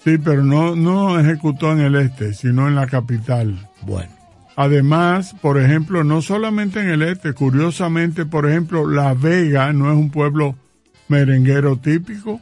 Sí, 0.05 0.19
pero 0.19 0.45
no, 0.45 0.77
no 0.77 1.19
ejecutó 1.19 1.73
en 1.73 1.81
el 1.81 1.95
este, 1.97 2.35
sino 2.35 2.69
en 2.69 2.75
la 2.75 2.87
capital. 2.87 3.57
Bueno, 3.83 4.11
Además, 4.57 5.35
por 5.43 5.59
ejemplo, 5.61 6.05
no 6.05 6.23
solamente 6.23 6.79
en 6.81 6.89
el 6.91 7.03
este, 7.03 7.33
curiosamente, 7.33 8.25
por 8.25 8.49
ejemplo, 8.49 8.89
La 8.89 9.13
Vega 9.15 9.73
no 9.73 9.91
es 9.91 9.97
un 9.99 10.11
pueblo 10.11 10.55
merenguero 11.09 11.77
típico 11.77 12.41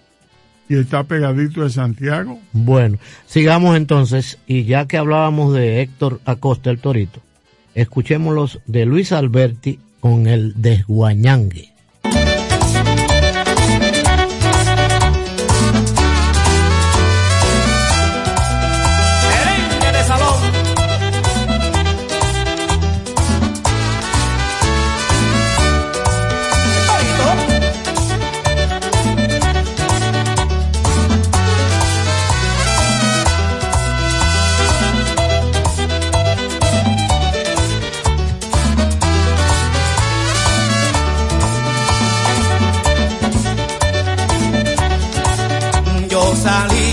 y 0.73 0.81
está 0.81 1.05
pegadito 1.05 1.63
de 1.63 1.71
Santiago. 1.71 2.41
bueno, 2.53 2.99
sigamos 3.27 3.77
entonces, 3.77 4.39
y 4.47 4.65
ya 4.65 4.87
que 4.87 4.97
hablábamos 4.97 5.53
de 5.55 5.83
Héctor 5.83 6.21
Acosta 6.25 6.71
el 6.71 6.79
Torito, 6.79 7.21
escuchémoslos 7.75 8.61
de 8.67 8.87
Luis 8.87 9.13
Alberti 9.13 9.79
con 10.01 10.27
el 10.27 10.55
desguañangue. 10.61 11.72
Salí 46.35 46.92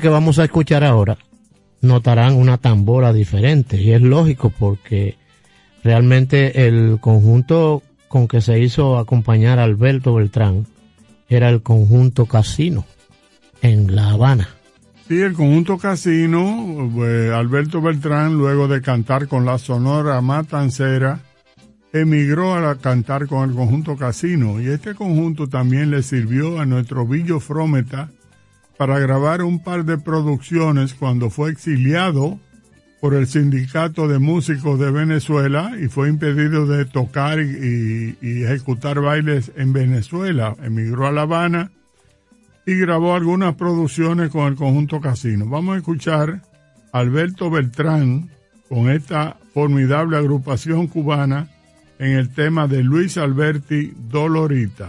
que 0.00 0.08
vamos 0.08 0.38
a 0.38 0.44
escuchar 0.44 0.82
ahora 0.82 1.18
notarán 1.82 2.34
una 2.34 2.58
tambora 2.58 3.12
diferente 3.12 3.80
y 3.80 3.92
es 3.92 4.02
lógico 4.02 4.50
porque 4.50 5.16
realmente 5.82 6.66
el 6.66 6.98
conjunto 7.00 7.82
con 8.08 8.28
que 8.28 8.40
se 8.40 8.58
hizo 8.58 8.98
acompañar 8.98 9.58
Alberto 9.58 10.14
Beltrán 10.14 10.66
era 11.28 11.48
el 11.48 11.62
conjunto 11.62 12.26
Casino 12.26 12.84
en 13.62 13.94
La 13.94 14.10
Habana. 14.10 14.48
Sí, 15.06 15.20
el 15.20 15.32
conjunto 15.32 15.78
Casino, 15.78 16.90
pues, 16.94 17.30
Alberto 17.32 17.80
Beltrán, 17.80 18.34
luego 18.34 18.68
de 18.68 18.80
cantar 18.80 19.28
con 19.28 19.44
la 19.44 19.58
Sonora 19.58 20.20
Matancera, 20.20 21.20
emigró 21.92 22.54
a 22.54 22.76
cantar 22.76 23.26
con 23.26 23.48
el 23.48 23.56
conjunto 23.56 23.96
Casino 23.96 24.60
y 24.60 24.68
este 24.68 24.94
conjunto 24.94 25.48
también 25.48 25.90
le 25.90 26.02
sirvió 26.02 26.60
a 26.60 26.66
nuestro 26.66 27.06
Villo 27.06 27.40
Frometa 27.40 28.10
para 28.80 28.98
grabar 28.98 29.42
un 29.42 29.58
par 29.62 29.84
de 29.84 29.98
producciones 29.98 30.94
cuando 30.94 31.28
fue 31.28 31.50
exiliado 31.50 32.40
por 33.02 33.12
el 33.12 33.26
Sindicato 33.26 34.08
de 34.08 34.18
Músicos 34.18 34.80
de 34.80 34.90
Venezuela 34.90 35.72
y 35.78 35.88
fue 35.88 36.08
impedido 36.08 36.64
de 36.64 36.86
tocar 36.86 37.40
y, 37.40 38.16
ejecutar 38.22 39.02
bailes 39.02 39.52
en 39.56 39.74
Venezuela. 39.74 40.56
Emigró 40.62 41.06
a 41.06 41.12
La 41.12 41.22
Habana 41.22 41.70
y 42.64 42.74
grabó 42.76 43.14
algunas 43.14 43.54
producciones 43.54 44.30
con 44.30 44.46
el 44.46 44.54
conjunto 44.54 44.98
Casino. 44.98 45.44
Vamos 45.46 45.74
a 45.74 45.78
escuchar 45.80 46.40
a 46.90 46.98
Alberto 47.00 47.50
Beltrán 47.50 48.30
con 48.70 48.88
esta 48.88 49.36
formidable 49.52 50.16
agrupación 50.16 50.86
cubana 50.86 51.50
en 51.98 52.12
el 52.12 52.30
tema 52.30 52.66
de 52.66 52.82
Luis 52.82 53.18
Alberti 53.18 53.92
Dolorita. 54.08 54.88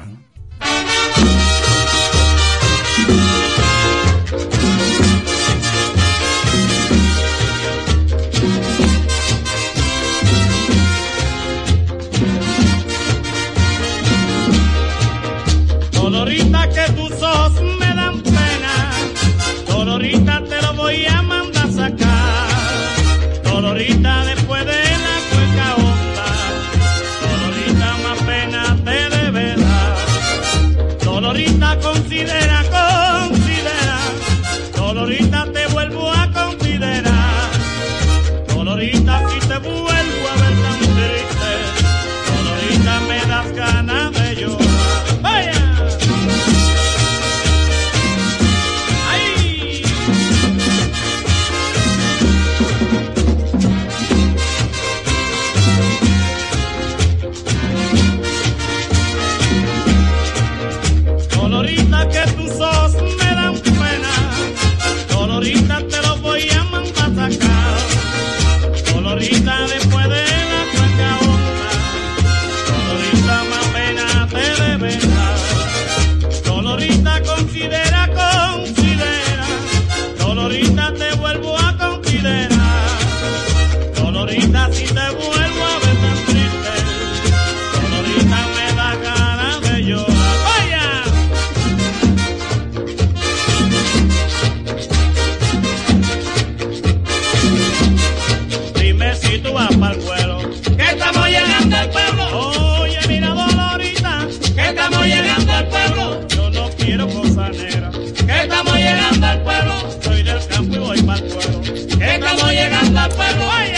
yo 106.28 106.50
no 106.52 106.70
quiero 106.78 107.08
cosa 107.08 107.50
negra. 107.50 107.92
Que 107.92 108.42
estamos 108.44 108.76
llegando 108.76 109.28
al 109.28 109.42
pueblo, 109.44 109.74
soy 110.02 110.24
del 110.24 110.48
campo 110.48 110.76
y 110.76 110.80
voy 110.80 111.02
para 111.02 111.20
el 111.20 111.26
pueblo. 111.26 111.62
Que 111.98 112.16
estamos 112.16 112.52
llegando 112.52 113.00
al 113.00 113.10
pueblo, 113.10 113.52
ay. 113.52 113.71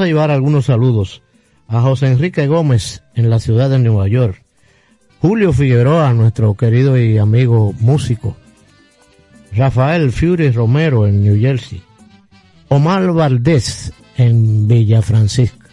A 0.00 0.06
llevar 0.06 0.30
algunos 0.30 0.64
saludos 0.64 1.20
a 1.68 1.82
José 1.82 2.06
Enrique 2.06 2.46
Gómez 2.46 3.02
en 3.14 3.28
la 3.28 3.38
ciudad 3.38 3.68
de 3.68 3.78
Nueva 3.78 4.08
York, 4.08 4.42
Julio 5.20 5.52
Figueroa, 5.52 6.14
nuestro 6.14 6.54
querido 6.54 6.98
y 6.98 7.18
amigo 7.18 7.74
músico, 7.80 8.34
Rafael 9.54 10.10
Fury 10.10 10.52
Romero 10.52 11.06
en 11.06 11.22
New 11.22 11.38
Jersey, 11.38 11.82
Omar 12.68 13.12
Valdés 13.12 13.92
en 14.16 14.66
Villa 14.66 15.02
Francisca. 15.02 15.68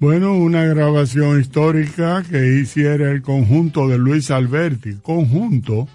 Bueno, 0.00 0.34
una 0.34 0.64
grabación 0.64 1.40
histórica 1.40 2.24
que 2.28 2.60
hiciera 2.60 3.12
el 3.12 3.22
conjunto 3.22 3.86
de 3.86 3.96
Luis 3.96 4.32
Alberti. 4.32 4.96
Conjunto 5.02 5.86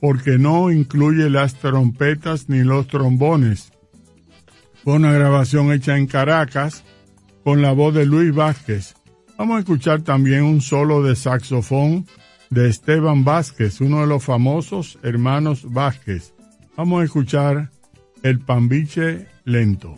porque 0.00 0.36
no 0.36 0.70
incluye 0.70 1.30
las 1.30 1.54
trompetas 1.54 2.50
ni 2.50 2.62
los 2.62 2.88
trombones. 2.88 3.72
Fue 4.84 4.96
una 4.96 5.12
grabación 5.12 5.72
hecha 5.72 5.96
en 5.96 6.06
Caracas 6.06 6.84
con 7.42 7.62
la 7.62 7.72
voz 7.72 7.94
de 7.94 8.04
Luis 8.04 8.34
Vázquez. 8.34 8.94
Vamos 9.38 9.56
a 9.56 9.60
escuchar 9.60 10.02
también 10.02 10.42
un 10.42 10.60
solo 10.60 11.02
de 11.02 11.16
saxofón 11.16 12.06
de 12.50 12.68
Esteban 12.68 13.24
Vázquez, 13.24 13.80
uno 13.80 14.02
de 14.02 14.06
los 14.06 14.22
famosos 14.22 14.98
hermanos 15.02 15.72
Vázquez. 15.72 16.34
Vamos 16.76 17.00
a 17.00 17.04
escuchar 17.04 17.70
el 18.22 18.40
pambiche 18.40 19.26
lento. 19.44 19.96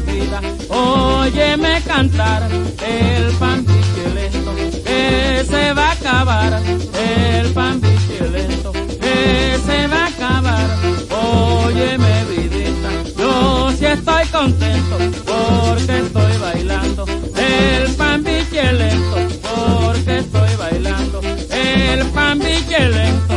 Mi 0.00 0.12
vida, 0.12 0.40
óyeme 0.68 1.80
cantar, 1.82 2.48
el 2.50 3.32
pan 3.34 3.64
lento 4.14 4.54
que 4.84 5.44
se 5.48 5.72
va 5.72 5.88
a 5.88 5.92
acabar, 5.92 6.62
el 6.62 7.52
pan 7.52 7.80
lento 8.32 8.72
que 8.72 9.58
se 9.66 9.86
va 9.88 10.04
a 10.04 10.06
acabar, 10.06 10.66
óyeme 11.10 12.24
vidita, 12.24 12.90
yo 13.16 13.72
sí 13.72 13.86
estoy 13.86 14.26
contento 14.26 14.98
porque 15.26 15.98
estoy 15.98 16.38
bailando, 16.38 17.04
el 17.36 17.94
pan 17.94 18.24
lento 18.24 19.16
porque 19.42 20.18
estoy 20.18 20.56
bailando, 20.56 21.20
el 21.50 22.06
pan 22.10 22.38
lento. 22.38 23.27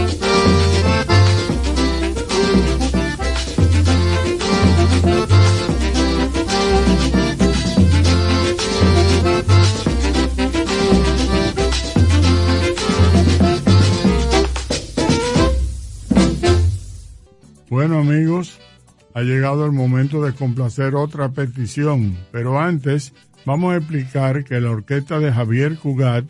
El 19.60 19.72
momento 19.72 20.24
de 20.24 20.34
complacer 20.34 20.96
otra 20.96 21.30
petición, 21.30 22.18
pero 22.32 22.60
antes 22.60 23.14
vamos 23.46 23.74
a 23.74 23.78
explicar 23.78 24.44
que 24.44 24.60
la 24.62 24.72
orquesta 24.72 25.20
de 25.20 25.32
Javier 25.32 25.78
Cugat 25.78 26.26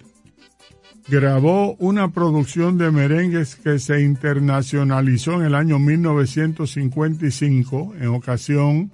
grabó 1.08 1.76
una 1.76 2.12
producción 2.12 2.78
de 2.78 2.92
merengues 2.92 3.56
que 3.56 3.80
se 3.80 4.02
internacionalizó 4.02 5.36
en 5.36 5.44
el 5.44 5.56
año 5.56 5.80
1955 5.80 7.94
en 8.00 8.08
ocasión 8.08 8.92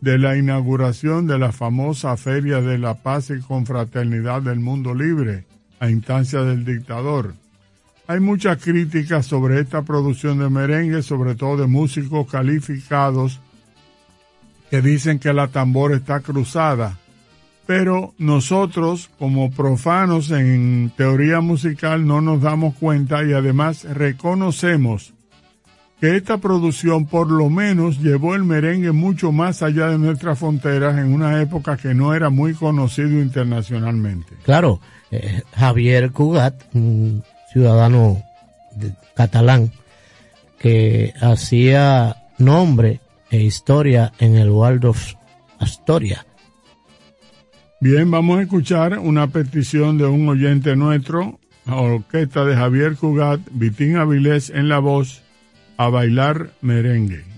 de 0.00 0.18
la 0.18 0.36
inauguración 0.36 1.26
de 1.26 1.38
la 1.38 1.52
famosa 1.52 2.16
Feria 2.16 2.60
de 2.60 2.78
la 2.78 3.02
Paz 3.02 3.30
y 3.30 3.40
Confraternidad 3.40 4.42
del 4.42 4.60
Mundo 4.60 4.94
Libre 4.94 5.46
a 5.80 5.90
instancia 5.90 6.42
del 6.42 6.64
dictador. 6.64 7.34
Hay 8.06 8.20
muchas 8.20 8.62
críticas 8.62 9.26
sobre 9.26 9.60
esta 9.60 9.82
producción 9.82 10.38
de 10.38 10.48
merengue, 10.48 11.02
sobre 11.02 11.34
todo 11.34 11.56
de 11.58 11.66
músicos 11.66 12.30
calificados 12.30 13.40
que 14.70 14.82
dicen 14.82 15.18
que 15.18 15.32
la 15.32 15.48
tambor 15.48 15.92
está 15.92 16.20
cruzada. 16.20 16.98
Pero 17.66 18.14
nosotros, 18.18 19.10
como 19.18 19.50
profanos 19.50 20.30
en 20.30 20.90
teoría 20.96 21.40
musical, 21.40 22.06
no 22.06 22.20
nos 22.20 22.40
damos 22.40 22.74
cuenta 22.76 23.22
y 23.24 23.34
además 23.34 23.84
reconocemos 23.84 25.12
que 26.00 26.16
esta 26.16 26.38
producción 26.38 27.06
por 27.06 27.30
lo 27.30 27.50
menos 27.50 27.98
llevó 27.98 28.34
el 28.34 28.44
merengue 28.44 28.92
mucho 28.92 29.32
más 29.32 29.62
allá 29.62 29.88
de 29.88 29.98
nuestras 29.98 30.38
fronteras 30.38 30.96
en 30.96 31.12
una 31.12 31.42
época 31.42 31.76
que 31.76 31.92
no 31.92 32.14
era 32.14 32.30
muy 32.30 32.54
conocido 32.54 33.20
internacionalmente. 33.20 34.34
Claro, 34.44 34.80
eh, 35.10 35.42
Javier 35.54 36.12
Cugat, 36.12 36.54
un 36.74 37.24
ciudadano 37.52 38.22
catalán, 39.14 39.72
que 40.58 41.12
hacía 41.20 42.16
nombre 42.38 43.00
e 43.30 43.40
historia 43.40 44.12
en 44.18 44.36
el. 44.36 44.50
Bien, 47.80 48.10
vamos 48.10 48.38
a 48.38 48.42
escuchar 48.42 48.98
una 48.98 49.28
petición 49.28 49.98
de 49.98 50.06
un 50.06 50.28
oyente 50.28 50.74
nuestro, 50.76 51.38
orquesta 51.66 52.44
de 52.44 52.56
Javier 52.56 52.96
Cugat, 52.96 53.40
Vitín 53.52 53.96
Avilés 53.96 54.50
en 54.50 54.68
la 54.68 54.78
voz, 54.78 55.22
a 55.76 55.88
bailar 55.88 56.50
merengue. 56.60 57.37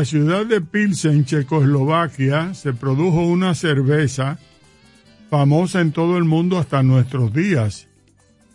La 0.00 0.06
ciudad 0.06 0.46
de 0.46 0.62
Pilsen, 0.62 1.26
Checoslovaquia, 1.26 2.54
se 2.54 2.72
produjo 2.72 3.20
una 3.20 3.54
cerveza 3.54 4.38
famosa 5.28 5.82
en 5.82 5.92
todo 5.92 6.16
el 6.16 6.24
mundo 6.24 6.56
hasta 6.56 6.82
nuestros 6.82 7.34
días. 7.34 7.86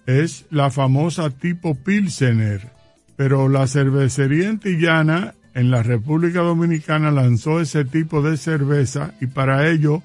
Es 0.08 0.48
la 0.50 0.72
famosa 0.72 1.30
tipo 1.30 1.76
Pilsener, 1.76 2.72
pero 3.16 3.48
la 3.48 3.68
cervecería 3.68 4.50
antillana 4.50 5.36
en 5.54 5.70
la 5.70 5.84
República 5.84 6.40
Dominicana 6.40 7.12
lanzó 7.12 7.62
ese 7.62 7.86
tipo 7.86 8.24
de 8.24 8.38
cerveza 8.38 9.14
y 9.22 9.28
para 9.28 9.70
ello 9.70 10.02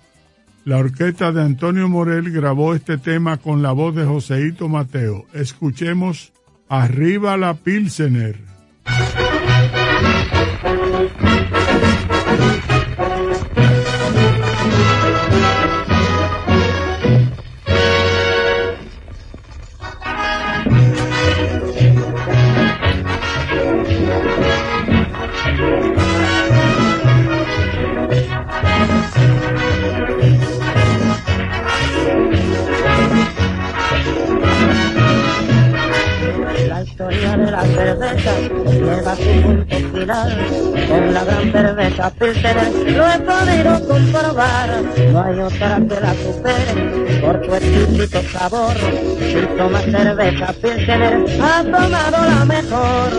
la 0.66 0.76
orquesta 0.76 1.32
de 1.32 1.40
Antonio 1.40 1.88
Morel 1.88 2.30
grabó 2.32 2.74
este 2.74 2.98
tema 2.98 3.38
con 3.38 3.62
la 3.62 3.72
voz 3.72 3.96
de 3.96 4.04
Joseito 4.04 4.68
Mateo. 4.68 5.24
Escuchemos 5.32 6.34
Arriba 6.68 7.38
la 7.38 7.54
Pilsener. 7.54 8.49
La 37.48 37.62
cerveza 37.62 38.32
llega 38.40 39.12
a 39.12 39.16
su 39.16 39.42
punto 39.42 39.76
final. 39.76 40.46
Con 40.88 41.14
la 41.14 41.24
gran 41.24 41.52
cerveza 41.52 42.10
Pilsener 42.10 42.72
lo 42.96 43.06
he 43.06 43.18
podido 43.20 43.88
comprobar. 43.88 44.82
No 45.12 45.22
hay 45.22 45.38
otra 45.38 45.80
que 45.88 46.00
la 46.00 46.14
supere 46.14 47.20
por 47.20 47.44
su 47.44 47.54
exquisito 47.54 48.22
sabor. 48.22 48.74
Si 49.18 49.46
toma 49.56 49.80
cerveza 49.80 50.52
Pilsener, 50.60 51.24
ha 51.40 51.62
tomado 51.62 52.24
la 52.24 52.44
mejor. 52.44 53.10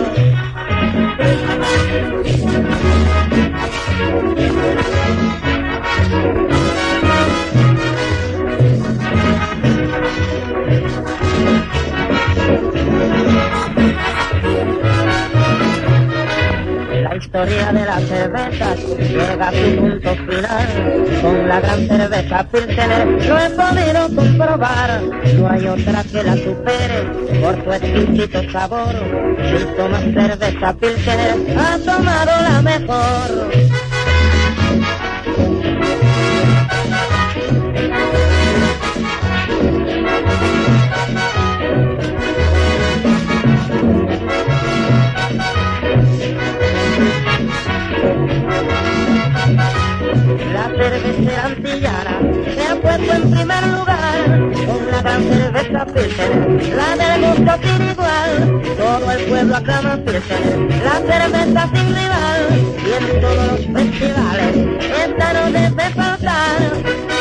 Historia 17.32 17.72
de 17.72 17.86
la 17.86 17.98
cerveza 18.00 18.74
llega 18.74 19.48
a 19.48 19.52
su 19.52 19.76
punto 19.76 20.14
final. 20.16 21.20
Con 21.22 21.48
la 21.48 21.60
gran 21.60 21.88
cerveza 21.88 22.46
Pilsener 22.52 23.06
lo 23.26 23.38
he 23.38 23.50
podido 23.50 24.14
comprobar. 24.14 25.02
No 25.36 25.48
hay 25.48 25.66
otra 25.66 26.04
que 26.04 26.22
la 26.22 26.36
supere 26.36 27.04
por 27.40 27.64
su 27.64 27.72
exquisito 27.72 28.50
sabor. 28.50 28.94
Si 29.48 29.64
tomas 29.76 30.02
cerveza 30.02 30.74
Pilsener, 30.74 31.58
ha 31.58 31.78
tomado 31.78 32.42
la 32.42 32.62
mejor. 32.62 33.81
Cervecera 51.22 51.44
antillana 51.46 52.20
se 52.54 52.66
ha 52.66 52.74
puesto 52.80 53.12
en 53.12 53.30
primer 53.30 53.66
lugar 53.68 54.50
con 54.66 54.90
la 54.90 55.02
gran 55.02 55.22
cerveza 55.22 55.86
Pilsener, 55.86 56.74
la 56.76 56.96
del 56.96 57.20
gusto 57.20 57.52
sin 57.62 57.90
igual. 57.90 58.62
Todo 58.76 59.12
el 59.12 59.24
pueblo 59.24 59.56
aclama 59.56 59.96
Pilsener, 59.96 60.58
la 60.84 60.96
cerveza 61.00 61.70
sin 61.74 61.86
rival 61.94 62.40
y 62.78 62.92
en 62.92 63.20
todos 63.20 63.46
los 63.46 63.60
festivales 63.66 64.54
esta 65.04 65.32
no 65.32 65.52
debe 65.52 65.90
faltar. 65.90 67.12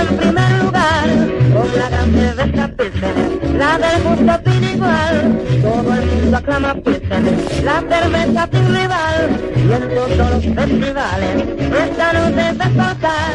En 0.00 0.16
primer 0.16 0.50
lugar 0.62 1.08
con 1.54 1.78
la 1.78 1.88
gran 1.88 2.12
cerveza 2.12 2.68
Pilsener, 2.68 3.56
la 3.56 3.78
del 3.78 4.02
gusto 4.02 4.50
sin 4.50 4.64
igual. 4.64 5.40
Todo 5.62 5.94
el 5.94 6.06
mundo 6.06 6.36
aclama 6.36 6.74
Pilsener, 6.74 7.64
la 7.64 7.80
cerveza 7.80 8.48
sin 8.52 8.66
rival 8.74 9.40
y 9.56 9.72
en 9.72 9.88
todos 9.94 10.16
los 10.16 10.44
festivales 10.54 11.44
esta 11.84 12.12
no 12.12 12.24
debe 12.30 12.64
faltar. 12.76 13.34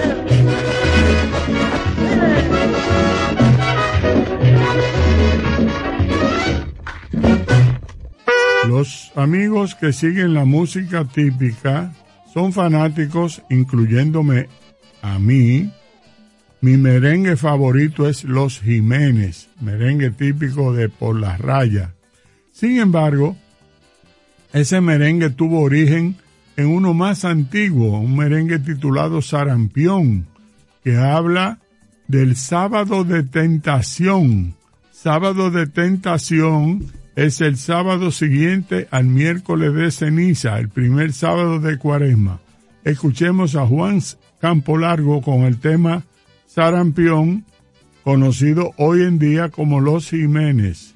Los 8.67 9.11
amigos 9.15 9.75
que 9.75 9.93
siguen 9.93 10.33
la 10.33 10.43
música 10.45 11.05
típica 11.05 11.93
son 12.33 12.51
fanáticos, 12.51 13.41
incluyéndome 13.49 14.49
a 15.01 15.17
mí. 15.19 15.71
Mi 16.68 16.76
merengue 16.76 17.38
favorito 17.38 18.09
es 18.09 18.26
Los 18.26 18.59
Jiménez, 18.59 19.47
merengue 19.61 20.09
típico 20.09 20.74
de 20.74 20.89
Por 20.89 21.18
las 21.18 21.39
Rayas. 21.39 21.91
Sin 22.51 22.80
embargo, 22.80 23.38
ese 24.51 24.82
merengue 24.82 25.30
tuvo 25.30 25.61
origen 25.61 26.18
en 26.57 26.68
uno 26.68 26.93
más 26.93 27.24
antiguo, 27.24 27.97
un 28.01 28.18
merengue 28.18 28.59
titulado 28.59 29.22
Sarampión, 29.22 30.28
que 30.84 30.97
habla 30.97 31.59
del 32.09 32.36
sábado 32.36 33.05
de 33.05 33.24
tentación. 33.24 34.53
Sábado 34.91 35.51
de 35.51 35.68
tentación 35.68 36.86
es 37.15 37.39
el 37.39 37.55
sábado 37.55 38.11
siguiente 38.11 38.89
al 38.91 39.05
miércoles 39.05 39.74
de 39.74 39.89
ceniza, 39.89 40.59
el 40.59 40.68
primer 40.68 41.13
sábado 41.13 41.61
de 41.61 41.78
cuaresma. 41.78 42.41
Escuchemos 42.84 43.55
a 43.55 43.65
Juan 43.65 44.01
Campo 44.41 44.78
Largo 44.78 45.22
con 45.22 45.43
el 45.43 45.59
tema 45.59 46.03
Sarampión, 46.57 47.45
conocido 48.03 48.71
hoy 48.77 49.03
en 49.03 49.19
día 49.19 49.49
como 49.49 49.79
Los 49.79 50.09
Jiménez. 50.09 50.95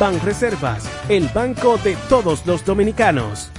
Banreservas, 0.00 0.88
el 1.10 1.28
banco 1.28 1.76
de 1.84 1.94
todos 2.08 2.46
los 2.46 2.64
dominicanos. 2.64 3.50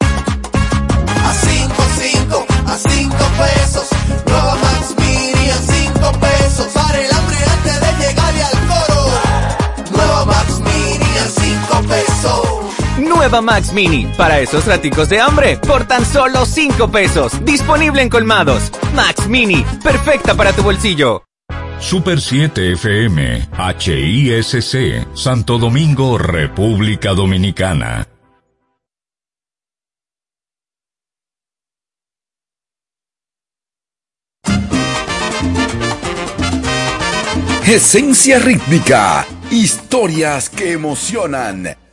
A 0.00 1.34
5, 1.34 1.74
5, 2.00 2.46
a 2.66 2.74
5 2.74 3.16
pesos. 3.36 3.88
Nueva 4.26 4.54
Max 4.54 4.94
Mini 4.98 5.50
a 5.50 5.58
5 5.58 6.12
pesos. 6.20 6.66
Para 6.72 6.98
el 6.98 7.12
hambre 7.12 7.36
antes 7.52 7.80
de 7.82 8.06
llegarle 8.06 8.42
al 8.44 8.58
coro. 8.66 9.10
Nueva 9.92 10.24
Max 10.24 10.58
Mini 10.58 11.18
a 11.18 11.28
5 11.28 11.82
pesos. 11.86 13.06
Nueva 13.06 13.42
Max 13.42 13.72
Mini, 13.74 14.10
para 14.16 14.40
esos 14.40 14.64
raticos 14.64 15.10
de 15.10 15.20
hambre, 15.20 15.58
por 15.58 15.84
tan 15.84 16.06
solo 16.06 16.46
5 16.46 16.88
pesos. 16.90 17.44
Disponible 17.44 18.00
en 18.00 18.08
colmados. 18.08 18.72
Max 18.94 19.28
Mini, 19.28 19.62
perfecta 19.84 20.34
para 20.34 20.54
tu 20.54 20.62
bolsillo. 20.62 21.24
Super 21.80 22.20
7 22.20 22.72
FM, 22.72 23.48
HISC, 23.78 25.06
Santo 25.14 25.58
Domingo, 25.58 26.18
República 26.18 27.14
Dominicana. 27.14 28.06
Esencia 37.66 38.38
rítmica, 38.38 39.26
historias 39.50 40.48
que 40.50 40.72
emocionan 40.72 41.76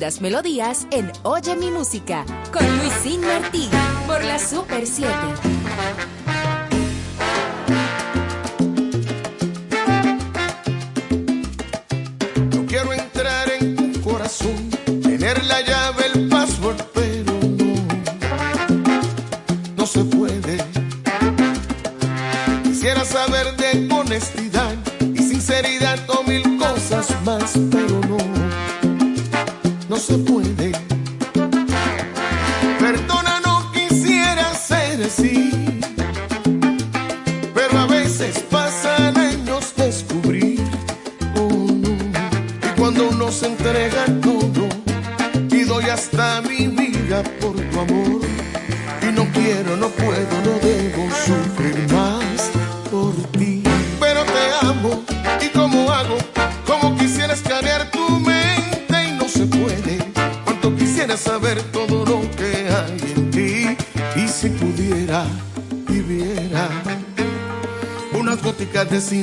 lindas 0.00 0.22
melodías 0.22 0.86
en 0.92 1.12
Oye 1.24 1.54
mi 1.56 1.70
música 1.70 2.24
con 2.50 2.64
Luisín 2.78 3.20
Martí 3.20 3.68
por 4.06 4.24
la 4.24 4.38
Super 4.38 4.86
7. 4.86 6.19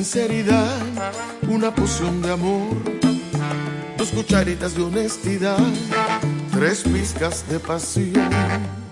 sinceridad, 0.08 0.78
una 1.50 1.76
poción 1.76 2.22
de 2.22 2.32
amor, 2.32 2.78
dos 3.98 4.10
cucharitas 4.12 4.74
de 4.74 4.84
honestidad, 4.84 5.58
tres 6.50 6.84
pizcas 6.84 7.44
de 7.50 7.60
pasión. 7.60 8.87